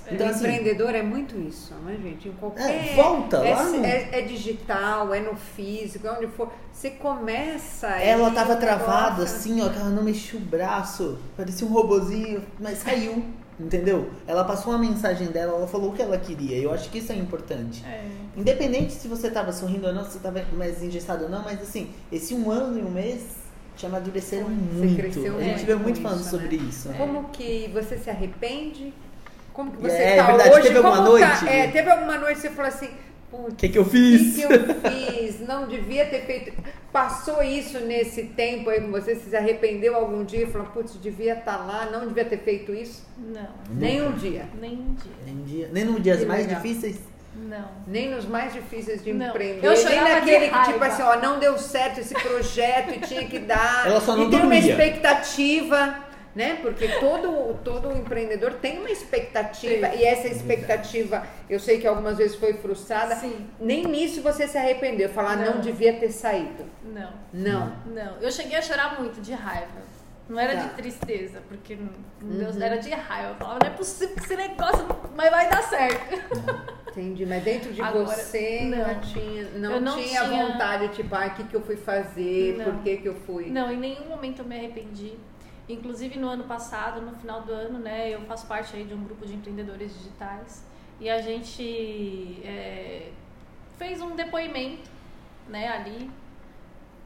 [0.06, 2.28] Então, Então, assim, empreendedor é muito isso, né, gente?
[2.28, 2.92] Em qualquer.
[2.92, 6.52] É, volta é, lá no- é, é digital, é no físico, é onde for.
[6.72, 7.88] Você começa.
[7.88, 11.70] ela e tava o travada assim, ó, que ela não mexia o braço, parecia um
[11.70, 13.24] robozinho, mas saiu,
[13.58, 14.10] entendeu?
[14.26, 16.56] Ela passou uma mensagem dela, ela falou o que ela queria.
[16.58, 17.84] Eu acho que isso é importante.
[17.84, 18.04] É.
[18.36, 21.60] Independente se você tava sorrindo ou não, se você tava mais engessado ou não, mas
[21.60, 23.22] assim, esse um ano e um mês
[23.76, 24.96] te amadureceram muito.
[24.96, 26.64] cresceu a gente muito veio muito falando isso, sobre né?
[26.68, 26.88] isso.
[26.94, 28.92] Como que você se arrepende?
[29.56, 30.62] Como que É, você é tá verdade, hoje?
[30.64, 31.40] teve alguma Como noite?
[31.40, 31.50] Tá?
[31.50, 32.90] É, teve alguma noite que você falou assim,
[33.30, 34.36] putz, O que, que eu o fiz?
[34.36, 35.40] que, que eu fiz?
[35.48, 36.52] Não devia ter feito.
[36.92, 39.14] Passou isso nesse tempo aí com você?
[39.14, 42.72] Você se arrependeu algum dia e falou, putz, devia estar lá, não devia ter feito
[42.74, 43.02] isso?
[43.18, 44.46] Não, Nem um dia.
[44.60, 45.12] nem um dia.
[45.24, 46.60] Nem, um dia, nem nos dias mais legal.
[46.62, 46.98] difíceis.
[47.34, 47.68] Não.
[47.86, 49.28] Nem nos mais difíceis de Não.
[49.28, 53.26] empreender, Eu nem naquele que, tipo assim, ó, não deu certo esse projeto e tinha
[53.26, 53.86] que dar.
[53.86, 55.94] Ela só não e tem uma expectativa,
[56.36, 56.58] né?
[56.62, 59.88] Porque todo, todo empreendedor tem uma expectativa.
[59.90, 59.98] Sim.
[59.98, 63.16] E essa expectativa, eu sei que algumas vezes foi frustrada.
[63.16, 63.48] Sim.
[63.58, 65.08] Nem nisso você se arrependeu.
[65.08, 65.60] Falar, não, Não.
[65.60, 66.64] devia ter saído.
[66.84, 67.10] Não.
[67.32, 67.72] Não.
[67.86, 68.16] Não.
[68.20, 69.86] Eu cheguei a chorar muito de raiva.
[70.28, 70.62] Não era Tá.
[70.64, 71.88] de tristeza, porque não
[72.20, 72.38] Uhum.
[72.38, 73.30] Deus era de raiva.
[73.30, 76.20] Eu falava, não é possível que esse negócio, mas vai dar certo.
[76.90, 77.24] Entendi.
[77.26, 79.00] Mas dentro de Agora, você não, não.
[79.00, 82.56] tinha, não, não tinha, tinha- vontade, tipo, ah, o que, que eu fui fazer?
[82.58, 82.64] Não.
[82.64, 83.46] Por que, que eu fui?
[83.50, 85.14] Não, em nenhum momento eu me arrependi.
[85.68, 89.02] Inclusive no ano passado, no final do ano, né, eu faço parte aí de um
[89.02, 90.64] grupo de empreendedores digitais
[91.00, 93.10] e a gente é,
[93.76, 94.88] fez um depoimento,
[95.48, 96.10] né, ali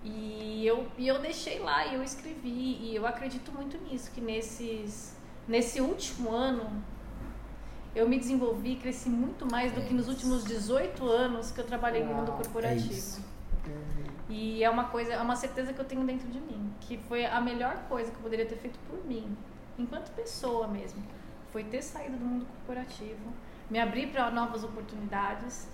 [0.04, 4.20] e eu, e eu deixei lá e eu escrevi e eu acredito muito nisso que
[4.20, 5.14] nesses
[5.46, 6.82] nesse último ano
[7.94, 12.04] eu me desenvolvi, cresci muito mais do que nos últimos 18 anos que eu trabalhei
[12.04, 12.92] no mundo Uau, é corporativo.
[12.92, 13.29] isso.
[14.30, 17.26] E é uma coisa, é uma certeza que eu tenho dentro de mim, que foi
[17.26, 19.36] a melhor coisa que eu poderia ter feito por mim,
[19.78, 21.02] enquanto pessoa mesmo,
[21.52, 23.32] foi ter saído do mundo corporativo,
[23.68, 25.68] me abrir para novas oportunidades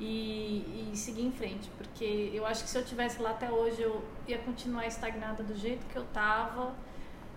[0.00, 3.80] e, e seguir em frente, porque eu acho que se eu tivesse lá até hoje
[3.82, 6.74] eu ia continuar estagnada do jeito que eu tava,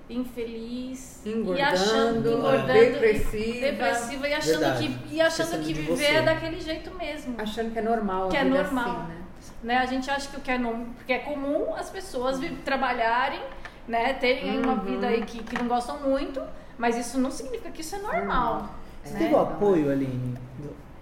[0.10, 3.60] infeliz, e Engordando, achando, engordando, depressiva.
[3.62, 4.88] depressiva e achando Verdade.
[5.08, 8.30] que e achando que de viver é daquele jeito mesmo Achando que é normal.
[8.30, 8.90] que é vida normal.
[8.90, 9.23] assim, né?
[9.64, 9.78] Né?
[9.78, 10.60] A gente acha que o que é,
[11.08, 13.42] que é comum as pessoas trabalharem,
[13.88, 14.14] né?
[14.14, 14.80] Terem aí uma Uhum.
[14.82, 16.42] vida aí que, que não gostam muito,
[16.78, 18.70] mas isso não significa que isso é normal.
[19.04, 19.20] Você né?
[19.20, 20.38] teve o apoio, Aline?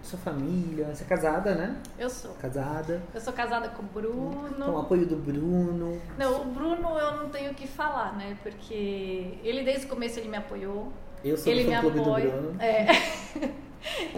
[0.02, 0.88] Sua família?
[0.94, 1.76] Você é casada, né?
[1.98, 2.34] Eu sou.
[2.34, 3.04] Casada.
[3.14, 4.66] Eu sou casada com o Bruno.
[4.66, 6.02] Com o apoio do Bruno.
[6.18, 8.36] Não, o Bruno eu não tenho o que falar, né?
[8.42, 10.92] Porque ele desde o começo ele me apoiou.
[11.24, 12.34] Eu sou ele do me apoia.
[12.60, 12.88] É.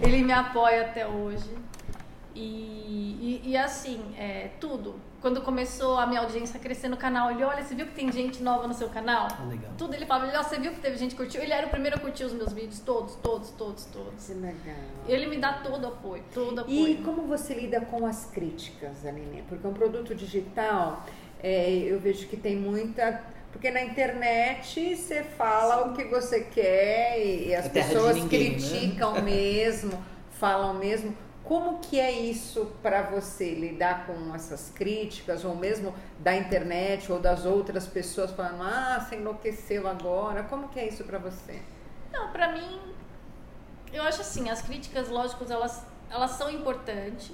[0.02, 1.50] ele me apoia até hoje.
[2.34, 4.96] E, e, e assim, é, tudo.
[5.20, 8.12] Quando começou a minha audiência a crescer no canal, ele olha, você viu que tem
[8.12, 9.28] gente nova no seu canal?
[9.30, 9.72] Ah, legal.
[9.78, 11.40] Tudo ele falava, "Ó, você viu que teve gente que curtiu?
[11.40, 14.26] Ele era o primeiro a curtir os meus vídeos, todos, todos, todos, todos.
[14.26, 14.76] Que legal.
[15.08, 16.88] Ele me dá todo apoio, todo apoio.
[16.88, 19.42] E como você lida com as críticas, Aline?
[19.48, 21.04] Porque um produto digital,
[21.42, 23.22] é, eu vejo que tem muita.
[23.50, 28.58] Porque na internet você fala o que você quer e, as É pessoas ninguém, né?
[28.58, 30.04] criticam mesmo,
[30.38, 31.16] falam mesmo.
[31.44, 37.20] Como que é isso para você lidar com essas críticas ou mesmo da internet ou
[37.20, 40.42] das outras pessoas falando, ah, você enlouqueceu agora?
[40.44, 41.60] Como que é isso para você?
[42.10, 42.80] Não, pra mim,
[43.92, 47.32] eu acho assim, as críticas, lógicas, elas, elas são importantes,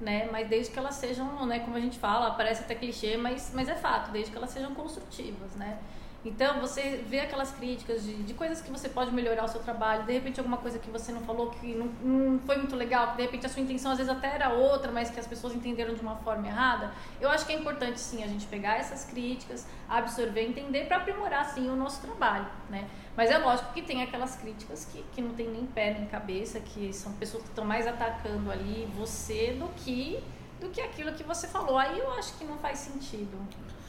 [0.00, 0.26] né?
[0.32, 3.68] Mas desde que elas sejam, né, como a gente fala, parece até clichê, mas, mas
[3.68, 5.78] é fato, desde que elas sejam construtivas, né?
[6.22, 10.04] Então, você vê aquelas críticas de, de coisas que você pode melhorar o seu trabalho,
[10.04, 13.16] de repente alguma coisa que você não falou que não, não foi muito legal, que
[13.16, 15.94] de repente a sua intenção às vezes até era outra, mas que as pessoas entenderam
[15.94, 16.92] de uma forma errada.
[17.18, 21.46] Eu acho que é importante sim a gente pegar essas críticas, absorver, entender para aprimorar
[21.46, 22.86] sim o nosso trabalho, né?
[23.16, 26.60] Mas é lógico que tem aquelas críticas que, que não tem nem pé nem cabeça,
[26.60, 30.22] que são pessoas que estão mais atacando ali você do que
[30.60, 31.78] do que aquilo que você falou.
[31.78, 33.38] Aí eu acho que não faz sentido,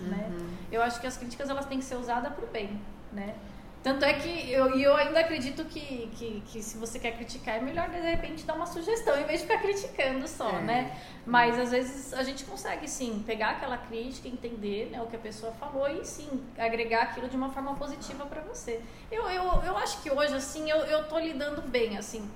[0.03, 0.29] né?
[0.71, 2.79] Eu acho que as críticas elas têm que ser usadas para o bem,
[3.11, 3.35] né?
[3.83, 7.55] Tanto é que eu, e eu ainda acredito que, que, que se você quer criticar,
[7.55, 10.61] é melhor de repente dar uma sugestão em vez de ficar criticando só, É.
[10.61, 10.97] né?
[11.25, 15.19] Mas às vezes a gente consegue sim pegar aquela crítica, entender né, o que a
[15.19, 18.81] pessoa falou e sim agregar aquilo de uma forma positiva para você.
[19.11, 22.29] Eu, eu, eu acho que hoje, assim, eu, eu tô lidando bem, assim,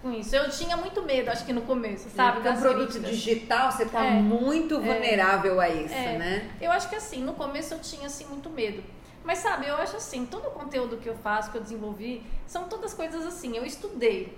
[0.00, 0.34] com isso.
[0.34, 2.34] Eu tinha muito medo, acho que no começo, sabe?
[2.36, 3.10] Porque o das produto críticas.
[3.18, 4.10] digital, você tá É.
[4.20, 6.18] muito vulnerável a isso, É.
[6.18, 6.50] né?
[6.60, 8.82] Eu acho que assim, no começo eu tinha assim muito medo.
[9.22, 12.64] Mas sabe, eu acho assim, todo o conteúdo que eu faço, que eu desenvolvi, são
[12.68, 14.36] todas coisas assim, eu estudei.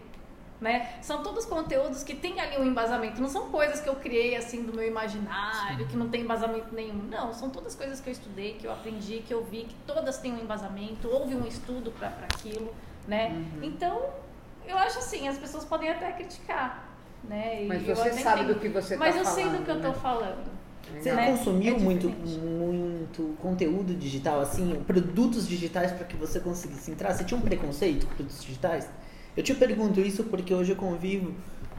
[0.61, 0.92] Né?
[1.03, 3.20] São todos conteúdos que tem ali um embasamento.
[3.20, 7.03] Não são coisas que eu criei assim do meu imaginário, que não tem embasamento nenhum.
[7.11, 10.18] Não, são todas coisas que eu estudei, que eu aprendi, que eu vi, que todas
[10.18, 12.72] têm um embasamento, houve um estudo para aquilo,
[13.09, 13.31] né?
[13.31, 13.59] Uhum.
[13.64, 14.03] Então,
[14.72, 16.88] eu acho assim, as pessoas podem até criticar,
[17.28, 17.64] né?
[17.64, 19.64] E Mas eu você sabe tenho- do que você Mas tá eu sei do falando,
[19.64, 19.94] que eu tô né?
[19.94, 20.62] falando.
[21.00, 21.26] Você né?
[21.30, 27.12] consumiu É muito, muito conteúdo digital, assim, produtos digitais para que você conseguisse entrar?
[27.14, 28.88] Você tinha um preconceito com produtos digitais?
[29.37, 31.32] Eu te pergunto isso porque hoje eu convivo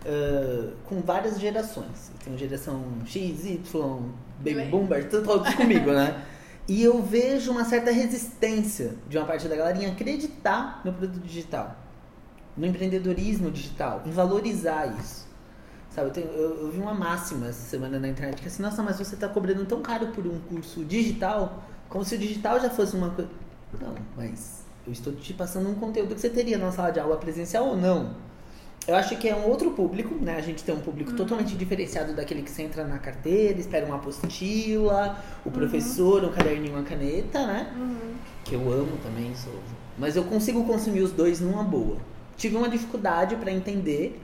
[0.05, 2.11] ah, com várias gerações.
[2.13, 3.99] Eu tenho geração X, Y,
[4.39, 4.65] Baby.
[4.71, 6.23] Boomer, tudo todos comigo, né?
[6.65, 11.21] E eu vejo uma certa resistência de uma parte da galera em acreditar no produto
[11.21, 11.75] digital,
[12.57, 15.27] no empreendedorismo digital, em valorizar isso.
[15.89, 18.63] Sabe, eu, tenho- eu- eu vi uma máxima essa semana na internet que é assim,
[18.63, 22.59] nossa, mas você está cobrando tão caro por um curso digital, como se o digital
[22.59, 23.29] já fosse uma coisa.
[23.79, 27.17] Não, mas eu estou te passando um conteúdo que você teria na sala de aula
[27.17, 28.11] presencial ou não.
[28.87, 30.35] Eu acho que é um outro público, né?
[30.35, 33.95] A gente tem um público totalmente diferenciado daquele que você entra na carteira, espera uma
[33.95, 37.71] apostila, o professor, um caderninho, uma caneta, né?
[37.77, 38.13] Uhum.
[38.43, 39.53] que eu amo também, sou.
[39.97, 41.95] Mas eu consigo consumir os dois numa boa.
[42.37, 44.19] Tive uma dificuldade para entender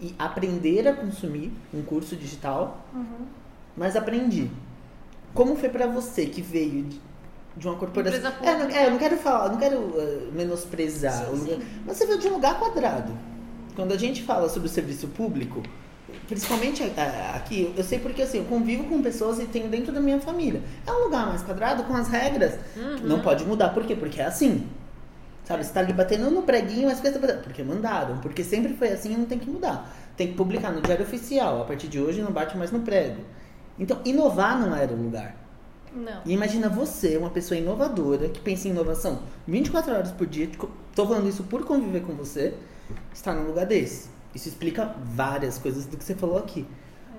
[0.00, 3.26] e aprender a consumir um curso digital, Uhum.
[3.76, 4.50] mas aprendi.
[5.34, 6.86] Como foi para você que veio
[7.56, 8.32] de, uma corporação?
[8.42, 11.26] É, não, é, eu não quero falar, não quero uh, menosprezar.
[11.26, 11.62] Sim, sim.
[11.86, 13.12] Mas você veio de um lugar quadrado.
[13.74, 15.62] Quando a gente fala sobre o serviço público,
[16.26, 16.82] principalmente
[17.34, 20.62] aqui, eu sei porque assim, eu convivo com pessoas e tenho dentro da minha família.
[20.86, 22.54] É um lugar mais quadrado com as regras.
[22.76, 22.98] Uhum.
[23.02, 23.68] Não pode mudar.
[23.70, 23.94] Por quê?
[23.94, 24.66] Porque é assim.
[25.48, 27.00] Sabe, você tá ali batendo no preguinho, mas
[27.42, 28.18] porque mandaram.
[28.18, 29.90] Porque sempre foi assim e não tem que mudar.
[30.14, 31.62] Tem que publicar no diário oficial.
[31.62, 33.22] A partir de hoje não bate mais no prego.
[33.78, 35.34] Então, inovar não era o lugar.
[35.90, 36.20] Não.
[36.26, 40.68] E imagina você, uma pessoa inovadora, que pensa em inovação 24 horas por dia, tipo,
[40.94, 42.52] tô falando isso por conviver com você,
[43.14, 44.10] estar num lugar desse.
[44.34, 46.66] Isso explica várias coisas do que você falou aqui.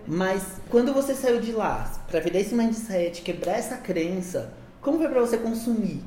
[0.05, 5.09] Mas quando você saiu de lá, pra virar esse mindset, quebrar essa crença, como foi
[5.09, 6.03] pra você consumir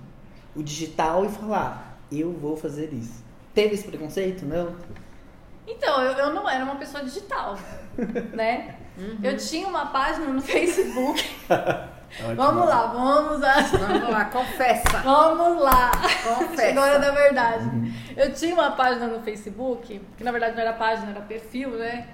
[0.54, 3.22] o digital e falar, eu vou fazer isso?
[3.54, 4.44] Teve esse preconceito?
[4.44, 4.74] Não?
[5.66, 7.58] Então, eu, eu não era uma pessoa digital,
[8.34, 8.76] né?
[9.22, 11.24] Eu tinha uma página no Facebook.
[12.36, 13.54] Vamos lá, vamos lá.
[13.62, 14.98] Vamos lá, confessa.
[15.02, 15.90] Vamos lá.
[16.22, 16.62] Confessa.
[16.62, 17.70] Chegou a hora da verdade.
[18.14, 22.06] Eu tinha uma página no Facebook, que na verdade não era página, era perfil, né?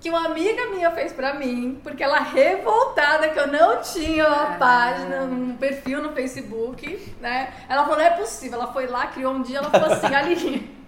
[0.00, 4.56] Que uma amiga minha fez pra mim, porque ela revoltada que eu não tinha uma
[4.56, 7.52] página, um perfil no Facebook, né?
[7.68, 8.60] Ela falou, não é possível.
[8.60, 10.78] Ela foi lá, criou um dia, ela falou assim, Aline,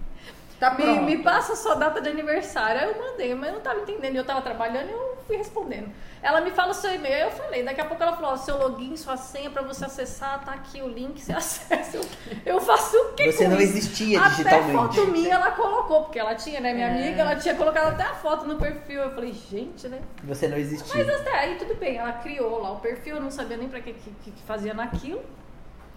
[0.61, 2.83] Tá me, me passa a sua data de aniversário.
[2.83, 4.17] Aí eu mandei, mas eu não tava entendendo.
[4.17, 5.89] Eu tava trabalhando e eu fui respondendo.
[6.21, 7.27] Ela me fala o seu e-mail.
[7.27, 7.63] Eu falei.
[7.63, 10.83] Daqui a pouco ela falou: ó, seu login, sua senha pra você acessar, tá aqui
[10.83, 11.97] o link, você acessa.
[11.97, 12.05] Eu,
[12.45, 14.97] eu faço o que Você não existia Até digitalmente.
[14.97, 16.75] foto minha ela colocou, porque ela tinha, né?
[16.75, 16.91] Minha É.
[16.91, 19.01] amiga, ela tinha colocado até a foto no perfil.
[19.03, 20.01] Eu falei, gente, né?
[20.25, 21.05] Você não existia.
[21.05, 23.81] Mas até aí tudo bem, ela criou lá o perfil, eu não sabia nem pra
[23.81, 25.23] que, que, que fazia naquilo,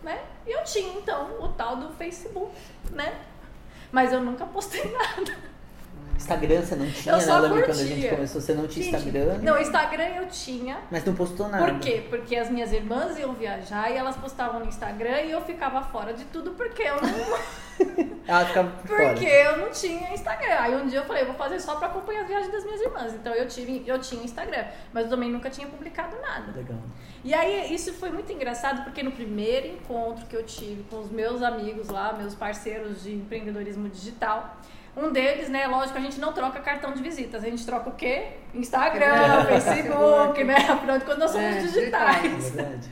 [0.04, 0.20] né?
[0.46, 2.52] E eu tinha então o tal do Facebook,
[2.92, 3.14] né?
[3.92, 5.53] Mas eu nunca postei nada.
[6.18, 7.26] Instagram você não tinha, Eu né?
[7.28, 9.38] Eu lembro quando a gente começou, você não tinha Gente, Instagram.
[9.42, 10.78] Não, Instagram eu tinha.
[10.92, 11.66] Mas não postou nada.
[11.66, 12.06] Por quê?
[12.10, 16.14] Porque as minhas irmãs iam viajar e elas postavam no Instagram e eu ficava fora
[16.14, 17.38] de tudo porque eu não,
[18.26, 19.10] Ela ficava fora.
[19.10, 20.56] porque eu não tinha Instagram.
[20.60, 22.82] Aí um dia eu falei, eu vou fazer só pra acompanhar as viagens das minhas
[22.82, 23.14] irmãs.
[23.14, 26.52] Então eu tive, eu tinha Instagram, mas eu também nunca tinha publicado nada.
[26.56, 26.78] Legal.
[27.24, 31.10] E aí, isso foi muito engraçado, porque no primeiro encontro que eu tive com os
[31.10, 34.58] meus amigos lá, meus parceiros de empreendedorismo digital,
[34.96, 37.94] um deles, né, lógico, a gente não troca cartão de visitas, a gente troca o
[37.96, 38.28] quê?
[38.54, 40.56] Instagram, É, Facebook, né?
[40.56, 42.50] Afinal de contas, nós somos É, É digitais.
[42.52, 42.90] verdade.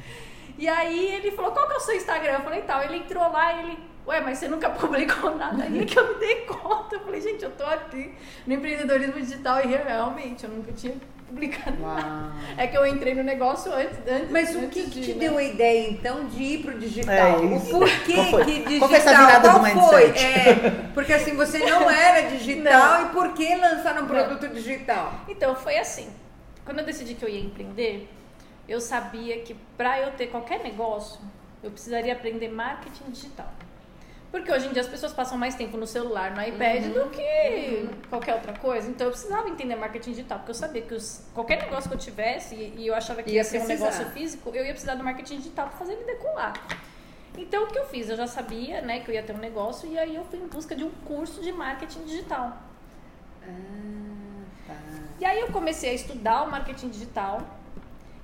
[0.57, 2.33] E aí ele falou, qual que é o seu Instagram?
[2.33, 2.83] Eu falei, tal.
[2.83, 5.63] Ele entrou lá e ele, ué, mas você nunca publicou nada.
[5.63, 6.95] Aí é que eu me dei conta.
[6.95, 8.13] Eu falei, gente, eu tô aqui
[8.45, 10.93] no empreendedorismo digital e realmente eu nunca tinha
[11.31, 12.01] publicado nada.
[12.01, 12.31] Uau.
[12.57, 13.97] É que eu entrei no negócio antes.
[14.07, 15.19] antes Mas o antes que, que te né?
[15.19, 17.15] deu a ideia, então, de ir pro digital?
[17.15, 18.45] É o porquê foi?
[18.45, 18.79] que digital?
[18.79, 20.07] Qual foi essa virada Qual do foi?
[20.07, 20.25] mindset?
[20.25, 20.53] É,
[20.93, 23.05] porque assim, você não era digital Não.
[23.07, 24.07] e por que lançar um Não.
[24.07, 25.13] produto digital?
[25.27, 26.09] Então, foi assim.
[26.65, 28.07] Quando eu decidi que eu ia empreender,
[28.67, 31.19] eu sabia que para eu ter qualquer negócio,
[31.63, 33.51] eu precisaria aprender marketing digital.
[34.31, 37.89] Porque hoje em dia as pessoas passam mais tempo no celular, no iPad, do que
[38.09, 38.89] qualquer outra coisa.
[38.89, 41.99] Então eu precisava entender marketing digital, porque eu sabia que os- qualquer negócio que eu
[41.99, 45.03] tivesse, e, eu achava que ia, Ia ser um negócio físico, eu ia precisar do
[45.03, 46.53] marketing digital para fazer ele decolar.
[47.37, 48.09] Então o que eu fiz?
[48.09, 50.47] Eu já sabia né, que eu ia ter um negócio, e aí eu fui em
[50.47, 52.57] busca de um curso de marketing digital.
[53.43, 54.73] Ah, tá.
[55.19, 57.41] E aí eu comecei a estudar o marketing digital.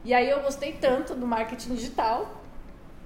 [0.05, 2.43] E aí eu gostei tanto do marketing digital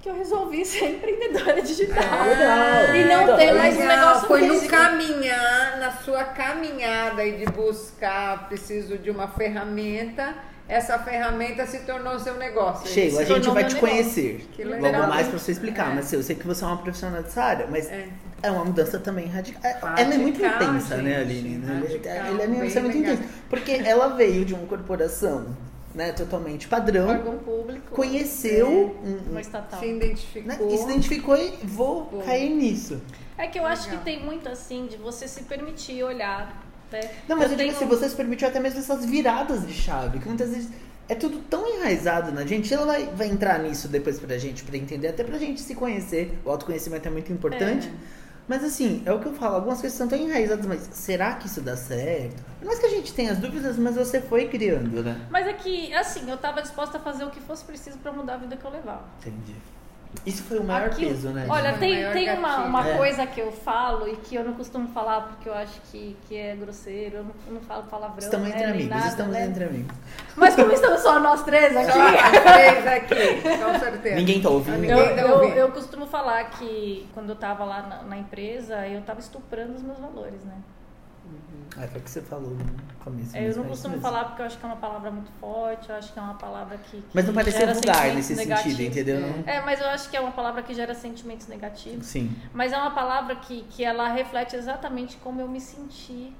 [0.02, 1.96] que eu resolvi ser empreendedora digital.
[2.26, 2.94] Legal.
[2.96, 4.70] E não Então, tem mais um negócio Foi no físico.
[4.70, 10.34] caminhar, na sua caminhada e de buscar, preciso de uma ferramenta,
[10.68, 12.86] essa ferramenta se tornou seu negócio.
[12.86, 13.78] é Sheila, a gente vai te negócio.
[13.80, 15.92] conhecer Que logo mais pra você explicar.
[15.92, 15.94] É.
[15.94, 18.06] Mas eu sei que você é uma profissional dessa área, mas É.
[18.42, 19.60] é, uma mudança também radical.
[19.64, 21.56] É- Radical, ela é muito intensa, gente, né, Aline?
[21.58, 21.80] Né?
[21.82, 22.90] radical, Ela é bem muito legal.
[22.90, 23.22] intensa.
[23.50, 25.54] Porque ela veio de uma corporação
[25.94, 27.94] né, totalmente padrão, Órgão público.
[27.94, 28.66] conheceu
[29.04, 29.08] É.
[29.08, 29.80] um- Uma um- estatal.
[29.80, 30.48] Se identificou.
[30.48, 32.22] né, e se identificou e vou Bom.
[32.22, 33.00] cair nisso.
[33.38, 34.04] É que eu acho que Legal.
[34.04, 36.62] tem muito assim de você se permitir olhar.
[36.90, 37.00] Né?
[37.26, 40.18] Não, mas eu, digo tenho- assim, você se permitiu até mesmo essas viradas de chave,
[40.18, 40.68] que muitas vezes
[41.08, 42.72] é tudo tão enraizado na gente.
[42.72, 46.38] Ela vai, vai entrar nisso depois pra gente, pra entender, até pra gente se conhecer.
[46.44, 47.90] O autoconhecimento é muito importante.
[48.52, 51.46] Mas assim, é o que eu falo, algumas coisas são tão enraizadas, mas será que
[51.46, 52.44] isso dá certo?
[52.58, 55.26] Por mais que a gente tenha as dúvidas, mas você foi criando, né?
[55.30, 58.34] Mas é que, assim, eu tava disposta a fazer o que fosse preciso pra mudar
[58.34, 59.04] a vida que eu levava.
[59.20, 59.56] Entendi.
[60.24, 61.46] Isso foi o maior Aquilo- peso, né?
[61.48, 62.96] Olha, tem, tem uma, uma É.
[62.96, 66.36] coisa que eu falo e que eu não costumo falar porque eu acho que, que
[66.36, 68.18] é grosseiro, eu não, eu não falo palavrão.
[68.18, 69.44] Estamos né, entre amigos, nada, estamos né?
[69.46, 69.96] entre amigos.
[70.36, 74.14] Mas como estamos só nós três aqui, Só as três aqui, com certeza.
[74.16, 74.78] Ninguém tá ouvindo.
[74.78, 75.56] Ninguém eu, tá eu, ouvindo.
[75.56, 79.82] eu costumo falar que quando eu tava lá na, na empresa, eu tava estuprando os
[79.82, 80.54] meus valores, né?
[81.76, 82.64] Ah, foi o que você falou no
[83.02, 83.34] começo.
[83.36, 84.02] É, eu não é costumo mesmo.
[84.02, 86.34] falar porque eu acho que é uma palavra muito forte, eu acho que é uma
[86.34, 86.98] palavra que.
[86.98, 88.76] que Mas não parecer gera vulgar nesse negativos.
[88.76, 89.20] sentido, entendeu?
[89.20, 89.44] Não?
[89.46, 92.06] É, mas eu acho que é uma palavra que gera sentimentos negativos.
[92.06, 92.34] Sim.
[92.52, 96.32] Mas é uma palavra que, que ela reflete exatamente como eu me senti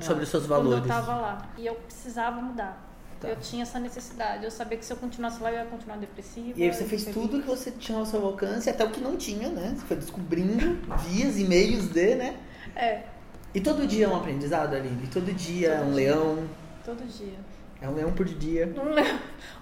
[0.00, 0.82] Sobre os seus quando valores.
[0.82, 1.48] eu tava lá.
[1.56, 2.88] E eu precisava mudar.
[3.20, 3.28] Tá.
[3.28, 4.44] Eu tinha essa necessidade.
[4.44, 6.58] Eu sabia que se eu continuasse lá, eu ia continuar depressiva.
[6.58, 9.14] E aí você fez tudo que você tinha ao seu alcance, até o que não
[9.16, 9.74] tinha, né?
[9.76, 12.36] Você foi descobrindo vias e meios de, né?
[12.74, 13.02] É,
[13.54, 15.06] E todo dia é um aprendizado, Aline?
[15.08, 16.48] Todo dia é um Todo leão.
[16.84, 17.34] todo dia.
[17.82, 18.72] É um leão por dia.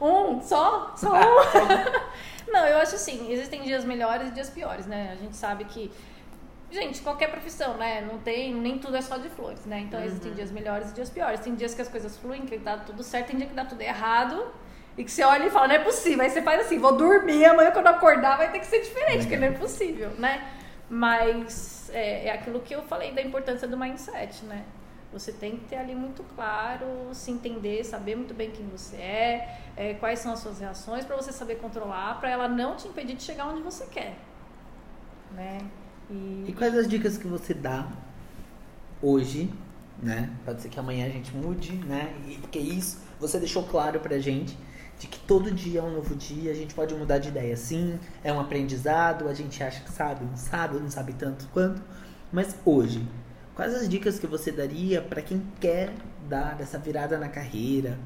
[0.01, 0.92] Um, um só?
[0.96, 2.51] Só um?
[2.53, 5.11] Não, eu acho assim, existem dias melhores e dias piores, né?
[5.12, 5.90] A gente sabe que.
[6.70, 8.01] Gente, qualquer profissão, né?
[8.03, 9.81] Não tem, nem tudo é só de flores, né?
[9.81, 11.40] Então existem dias melhores e dias piores.
[11.40, 13.81] Tem dias que as coisas fluem, que dá tudo certo, tem dia que dá tudo
[13.81, 14.46] errado.
[14.96, 16.22] E que você olha e fala, não é possível.
[16.22, 19.20] Aí você faz assim, vou dormir, amanhã quando eu acordar vai ter que ser diferente,
[19.20, 20.44] porque não é possível, né?
[20.90, 24.64] Mas é, é aquilo que eu falei da importância do mindset, né?
[25.12, 29.61] Você tem que ter ali muito claro, se entender, saber muito bem quem você é,
[29.77, 33.16] é, quais são as suas reações, para você saber controlar, para ela não te impedir
[33.16, 34.18] de chegar onde você quer,
[35.33, 35.70] né?
[36.11, 37.90] E E, quais as dicas que você dá
[39.01, 39.53] hoje,
[39.98, 40.31] né?
[40.44, 42.14] Pode ser que amanhã a gente mude, né?
[42.27, 44.57] E porque isso você deixou claro pra gente
[44.99, 47.99] de que todo dia é um novo dia, a gente pode mudar de ideia sim,
[48.25, 51.81] é um aprendizado, a gente acha que sabe, não sabe, não sabe tanto quanto.
[52.33, 53.07] Mas hoje,
[53.55, 55.93] quais as dicas que você daria pra quem quer
[56.29, 57.99] dar essa virada na carreira?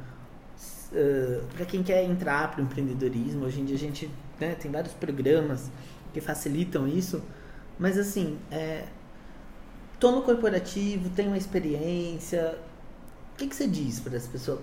[1.56, 4.92] para quem quer entrar para o empreendedorismo, hoje em dia a gente né, tem vários
[4.92, 5.70] programas
[6.12, 7.22] que facilitam isso,
[7.78, 8.84] mas assim, é,
[9.98, 12.58] tô no corporativo, tenho uma experiência,
[13.32, 14.60] o que, que você diz para as pessoas?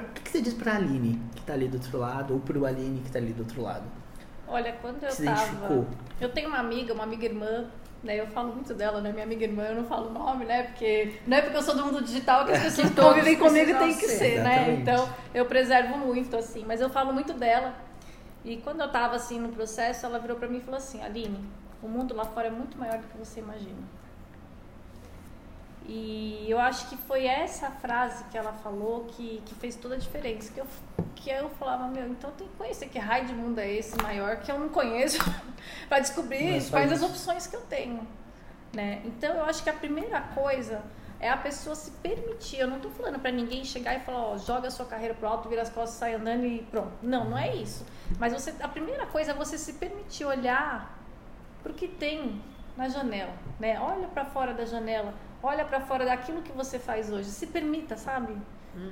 [0.00, 2.34] Pra- O que, que você diz para a Aline que tá ali do outro lado,
[2.34, 3.84] ou para o Aline que tá ali do outro lado?
[4.46, 5.42] olha, quando eu Se tava.
[5.42, 5.86] identificou?
[6.20, 7.66] Eu tenho uma amiga, uma amiga irmã,
[8.02, 8.18] né?
[8.18, 9.12] Eu falo muito dela, né?
[9.12, 10.62] Minha amiga irmã, eu não falo o nome, né?
[10.64, 13.78] Porque não é porque eu sou do mundo digital que as pessoas que convivem comigo
[13.78, 14.16] têm que ser.
[14.16, 14.74] ser, né?
[14.80, 16.64] Então eu preservo muito, assim.
[16.66, 17.74] Mas eu falo muito dela.
[18.44, 21.38] E quando eu tava assim no processo, ela virou pra mim e falou assim: Aline,
[21.82, 23.76] o mundo lá fora é muito maior do que você imagina.
[25.88, 29.98] E eu acho que foi essa frase que ela falou que, que fez toda a
[29.98, 30.52] diferença.
[30.52, 30.66] Que eu,
[31.16, 34.36] que eu falava, meu, então tem que conhecer que raio de mundo é esse maior
[34.36, 35.18] que eu não conheço
[35.88, 37.10] para descobrir Mas quais faz as isso.
[37.10, 38.06] opções que eu tenho.
[38.74, 39.00] Né?
[39.06, 40.82] Então eu acho que a primeira coisa
[41.18, 42.58] é a pessoa se permitir.
[42.58, 45.26] Eu não tô falando para ninguém chegar e falar, ó, joga a sua carreira pro
[45.26, 46.92] alto, vira as costas, sai andando e pronto.
[47.00, 47.86] Não, não é isso.
[48.18, 50.98] Mas você, a primeira coisa é você se permitir olhar
[51.62, 52.42] pro que tem
[52.76, 53.80] na janela, né?
[53.80, 57.28] Olha para fora da janela, olha para fora daquilo que você faz hoje.
[57.30, 58.36] Se permita, sabe?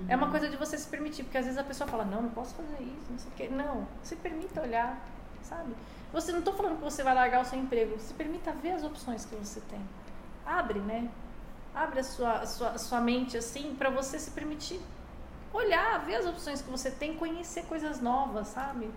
[0.09, 2.31] É uma coisa de você se permitir, porque às vezes a pessoa fala: "Não, não
[2.31, 3.49] posso fazer isso, não sei o quê".
[3.49, 4.99] Não, se permita olhar,
[5.43, 5.73] sabe?
[6.13, 8.83] Você não tô falando que você vai largar o seu emprego, se permita ver as
[8.83, 9.81] opções que você tem.
[10.45, 11.09] Abre, né?
[11.75, 14.81] Abre a sua, a sua, a sua mente assim para você se permitir
[15.53, 18.91] olhar, ver as opções que você tem, conhecer coisas novas, sabe?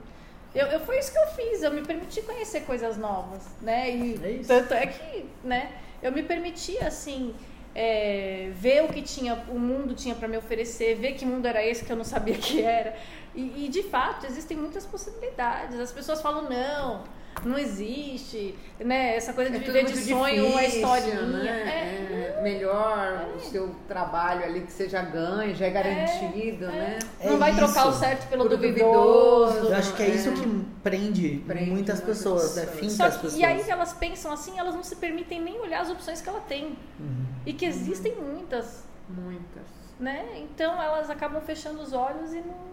[0.54, 3.92] Eu, eu foi isso que eu fiz, eu me permiti conhecer coisas novas, né?
[3.92, 4.48] E É isso.
[4.48, 5.72] tanto é que, né?
[6.02, 7.34] Eu me permiti assim
[7.76, 11.66] é, ver o que tinha, o mundo tinha para me oferecer, ver que mundo era
[11.66, 12.96] esse que eu não sabia que era.
[13.36, 15.80] E, e de fato existem muitas possibilidades.
[15.80, 17.04] As pessoas falam não
[17.46, 19.16] não existe, né?
[19.16, 21.22] Essa coisa de É viver de sonho, uma difícil, historinha.
[21.22, 21.50] né?
[21.50, 27.00] É, É melhor o seu trabalho ali que seja ganho, já é garantido, né?
[27.20, 28.00] É não vai trocar o isso.
[28.00, 29.48] certo pelo Pelo duvidoso.
[29.54, 29.68] duvidoso.
[29.74, 30.34] Eu acho que é isso É.
[30.34, 32.64] que prende, Prende muitas muitas pessoas, né?
[32.64, 33.36] as que- pessoas.
[33.36, 36.40] e aí elas pensam assim, elas não se permitem nem olhar as opções que ela
[36.42, 36.78] tem.
[37.00, 37.26] Uhum.
[37.46, 39.66] E que existem muitas, Muitas.
[40.00, 40.26] né?
[40.38, 42.70] Então elas acabam fechando os olhos e não,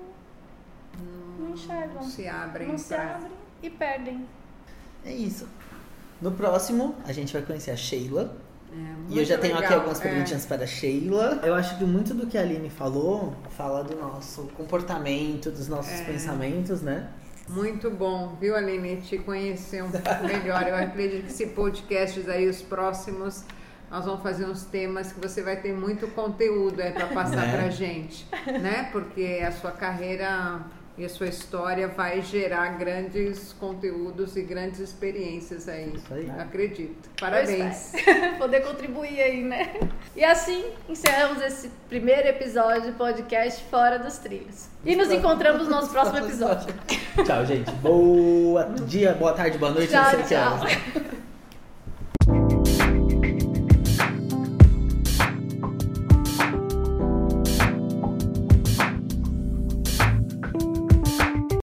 [1.40, 1.94] não enxergam.
[1.94, 3.32] Não se abrem Não se pra- abrem
[3.62, 4.26] e perdem.
[5.06, 5.46] É isso.
[6.20, 8.36] No próximo, a gente vai conhecer a Sheila.
[8.72, 10.02] É, E eu já tenho aqui algumas é.
[10.02, 11.40] perguntinhas para a Sheila.
[11.42, 15.92] Eu acho que muito do que a Aline falou fala do nosso comportamento, dos nossos
[16.00, 16.04] É.
[16.04, 17.08] pensamentos, né?
[17.48, 18.96] Muito bom, viu, Aline?
[18.96, 20.66] Te conhecer um pouco melhor.
[20.66, 23.44] Eu acredito que esse podcast aí, os próximos,
[23.88, 27.56] nós vamos fazer uns temas que você vai ter muito conteúdo aí para passar Né?
[27.56, 28.26] pra gente,
[28.60, 28.88] né?
[28.90, 30.60] Porque a sua carreira
[30.98, 35.92] e a sua história vai gerar grandes conteúdos e grandes experiências aí.
[35.94, 36.30] Isso aí.
[36.38, 37.10] Acredito.
[37.20, 37.94] Parabéns.
[37.94, 39.74] espero Poder contribuir aí, né?
[40.14, 44.68] E assim encerramos esse primeiro episódio do podcast Fora dos Trilhos.
[44.84, 46.74] E nos encontramos no nosso próximo episódio.
[47.24, 47.70] Tchau, gente.
[47.72, 49.90] Boa dia, boa tarde, boa noite.
[49.90, 51.25] Tchau, tchau.